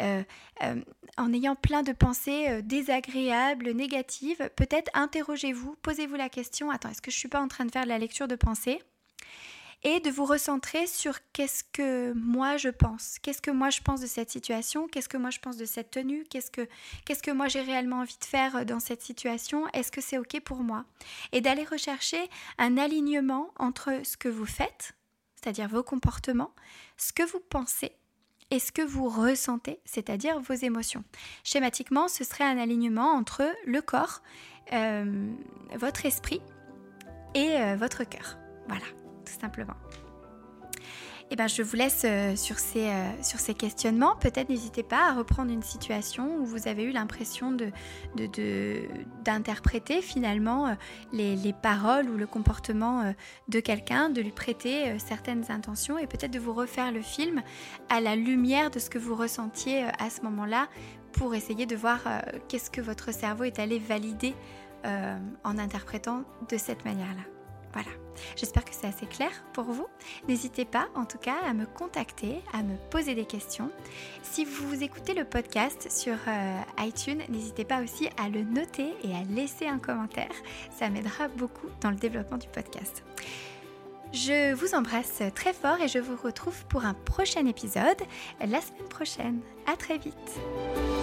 euh, 0.00 0.22
en 1.16 1.32
ayant 1.32 1.56
plein 1.56 1.82
de 1.82 1.92
pensées 1.92 2.62
désagréables, 2.62 3.70
négatives, 3.70 4.50
peut-être 4.56 4.90
interrogez-vous, 4.94 5.76
posez-vous 5.82 6.16
la 6.16 6.28
question 6.28 6.70
Attends, 6.70 6.90
est-ce 6.90 7.00
que 7.00 7.10
je 7.10 7.16
ne 7.16 7.20
suis 7.20 7.28
pas 7.28 7.40
en 7.40 7.48
train 7.48 7.64
de 7.64 7.70
faire 7.70 7.84
de 7.84 7.88
la 7.88 7.98
lecture 7.98 8.28
de 8.28 8.36
pensée 8.36 8.80
et 9.84 10.00
de 10.00 10.10
vous 10.10 10.24
recentrer 10.24 10.86
sur 10.86 11.18
qu'est-ce 11.32 11.62
que 11.62 12.12
moi 12.14 12.56
je 12.56 12.70
pense, 12.70 13.18
qu'est-ce 13.20 13.42
que 13.42 13.50
moi 13.50 13.68
je 13.68 13.82
pense 13.82 14.00
de 14.00 14.06
cette 14.06 14.30
situation, 14.30 14.88
qu'est-ce 14.88 15.10
que 15.10 15.18
moi 15.18 15.28
je 15.28 15.38
pense 15.38 15.58
de 15.58 15.66
cette 15.66 15.90
tenue, 15.90 16.24
qu'est-ce 16.24 16.50
que, 16.50 16.66
qu'est-ce 17.04 17.22
que 17.22 17.30
moi 17.30 17.48
j'ai 17.48 17.60
réellement 17.60 18.00
envie 18.00 18.16
de 18.18 18.24
faire 18.24 18.64
dans 18.64 18.80
cette 18.80 19.02
situation, 19.02 19.68
est-ce 19.74 19.92
que 19.92 20.00
c'est 20.00 20.16
ok 20.16 20.40
pour 20.40 20.58
moi? 20.58 20.86
Et 21.32 21.42
d'aller 21.42 21.64
rechercher 21.64 22.18
un 22.58 22.78
alignement 22.78 23.52
entre 23.56 23.92
ce 24.04 24.16
que 24.16 24.28
vous 24.28 24.46
faites, 24.46 24.94
c'est-à-dire 25.36 25.68
vos 25.68 25.82
comportements, 25.82 26.54
ce 26.96 27.12
que 27.12 27.22
vous 27.22 27.40
pensez 27.40 27.92
et 28.50 28.58
ce 28.58 28.72
que 28.72 28.82
vous 28.82 29.08
ressentez, 29.08 29.80
c'est-à-dire 29.84 30.40
vos 30.40 30.54
émotions. 30.54 31.04
Schématiquement, 31.44 32.08
ce 32.08 32.24
serait 32.24 32.44
un 32.44 32.56
alignement 32.56 33.12
entre 33.12 33.44
le 33.66 33.82
corps, 33.82 34.22
euh, 34.72 35.30
votre 35.74 36.06
esprit 36.06 36.40
et 37.34 37.50
euh, 37.56 37.76
votre 37.76 38.04
cœur. 38.04 38.38
Voilà 38.68 39.03
tout 39.24 39.40
simplement. 39.40 39.74
Eh 41.30 41.36
ben, 41.36 41.48
je 41.48 41.62
vous 41.62 41.74
laisse 41.74 42.02
euh, 42.04 42.36
sur, 42.36 42.58
ces, 42.58 42.86
euh, 42.86 43.22
sur 43.22 43.40
ces 43.40 43.54
questionnements. 43.54 44.14
Peut-être 44.16 44.50
n'hésitez 44.50 44.82
pas 44.82 45.08
à 45.08 45.14
reprendre 45.14 45.50
une 45.50 45.62
situation 45.62 46.36
où 46.36 46.44
vous 46.44 46.68
avez 46.68 46.84
eu 46.84 46.90
l'impression 46.90 47.56
d'interpréter 49.24 50.02
finalement 50.02 50.68
euh, 50.68 50.74
les, 51.12 51.34
les, 51.34 51.52
paroles 51.52 52.10
ou 52.10 52.16
le 52.16 52.26
comportement 52.26 53.14
de 53.48 53.60
quelqu'un, 53.60 54.10
de 54.10 54.20
lui 54.20 54.32
prêter 54.32 54.98
certaines 54.98 55.50
intentions 55.50 55.98
et 55.98 56.06
peut-être 56.06 56.30
de 56.30 56.38
vous 56.38 56.52
refaire 56.52 56.92
le 56.92 57.00
film 57.00 57.42
à 57.88 58.00
la 58.00 58.16
lumière 58.16 58.70
de 58.70 58.78
ce 58.78 58.90
que 58.90 58.98
vous 58.98 59.14
ressentiez 59.14 59.84
à 59.98 60.10
ce 60.10 60.20
moment-là 60.22 60.68
pour 61.12 61.34
essayer 61.34 61.64
de 61.64 61.76
voir 61.76 62.00
qu'est-ce 62.48 62.70
que 62.70 62.80
votre 62.80 63.12
cerveau 63.12 63.44
est 63.44 63.58
allé 63.58 63.78
valider 63.78 64.34
en 64.84 65.58
interprétant 65.58 66.24
de 66.50 66.58
cette 66.58 66.84
manière-là. 66.84 67.33
Voilà, 67.74 67.90
j'espère 68.36 68.64
que 68.64 68.70
c'est 68.72 68.86
assez 68.86 69.06
clair 69.06 69.30
pour 69.52 69.64
vous. 69.64 69.88
N'hésitez 70.28 70.64
pas 70.64 70.86
en 70.94 71.04
tout 71.04 71.18
cas 71.18 71.34
à 71.44 71.52
me 71.54 71.66
contacter, 71.66 72.40
à 72.52 72.62
me 72.62 72.76
poser 72.88 73.16
des 73.16 73.24
questions. 73.24 73.68
Si 74.22 74.44
vous 74.44 74.84
écoutez 74.84 75.12
le 75.12 75.24
podcast 75.24 75.90
sur 75.90 76.14
euh, 76.28 76.60
iTunes, 76.78 77.22
n'hésitez 77.28 77.64
pas 77.64 77.82
aussi 77.82 78.08
à 78.16 78.28
le 78.28 78.42
noter 78.42 78.94
et 79.02 79.12
à 79.16 79.24
laisser 79.28 79.66
un 79.66 79.78
commentaire. 79.78 80.30
Ça 80.70 80.88
m'aidera 80.88 81.26
beaucoup 81.26 81.66
dans 81.80 81.90
le 81.90 81.96
développement 81.96 82.38
du 82.38 82.46
podcast. 82.46 83.02
Je 84.12 84.54
vous 84.54 84.76
embrasse 84.76 85.22
très 85.34 85.52
fort 85.52 85.80
et 85.80 85.88
je 85.88 85.98
vous 85.98 86.14
retrouve 86.14 86.64
pour 86.66 86.84
un 86.84 86.94
prochain 86.94 87.44
épisode 87.46 88.00
la 88.40 88.60
semaine 88.60 88.88
prochaine. 88.88 89.40
À 89.66 89.76
très 89.76 89.98
vite. 89.98 90.93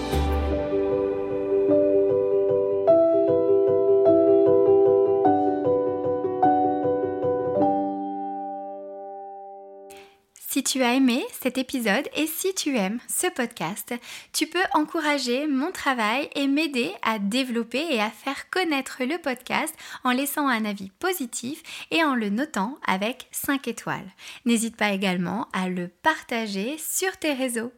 Si 10.62 10.78
tu 10.78 10.84
as 10.84 10.94
aimé 10.94 11.26
cet 11.42 11.58
épisode 11.58 12.08
et 12.16 12.28
si 12.28 12.54
tu 12.54 12.78
aimes 12.78 13.00
ce 13.08 13.26
podcast, 13.26 13.96
tu 14.32 14.46
peux 14.46 14.62
encourager 14.76 15.48
mon 15.48 15.72
travail 15.72 16.30
et 16.36 16.46
m'aider 16.46 16.92
à 17.02 17.18
développer 17.18 17.84
et 17.90 18.00
à 18.00 18.12
faire 18.12 18.48
connaître 18.52 19.04
le 19.04 19.18
podcast 19.18 19.74
en 20.04 20.12
laissant 20.12 20.48
un 20.48 20.64
avis 20.64 20.92
positif 21.00 21.64
et 21.90 22.04
en 22.04 22.14
le 22.14 22.30
notant 22.30 22.78
avec 22.86 23.28
5 23.32 23.68
étoiles. 23.70 24.14
N'hésite 24.46 24.78
pas 24.78 24.92
également 24.92 25.48
à 25.52 25.68
le 25.68 25.88
partager 25.88 26.78
sur 26.78 27.18
tes 27.18 27.34
réseaux 27.34 27.72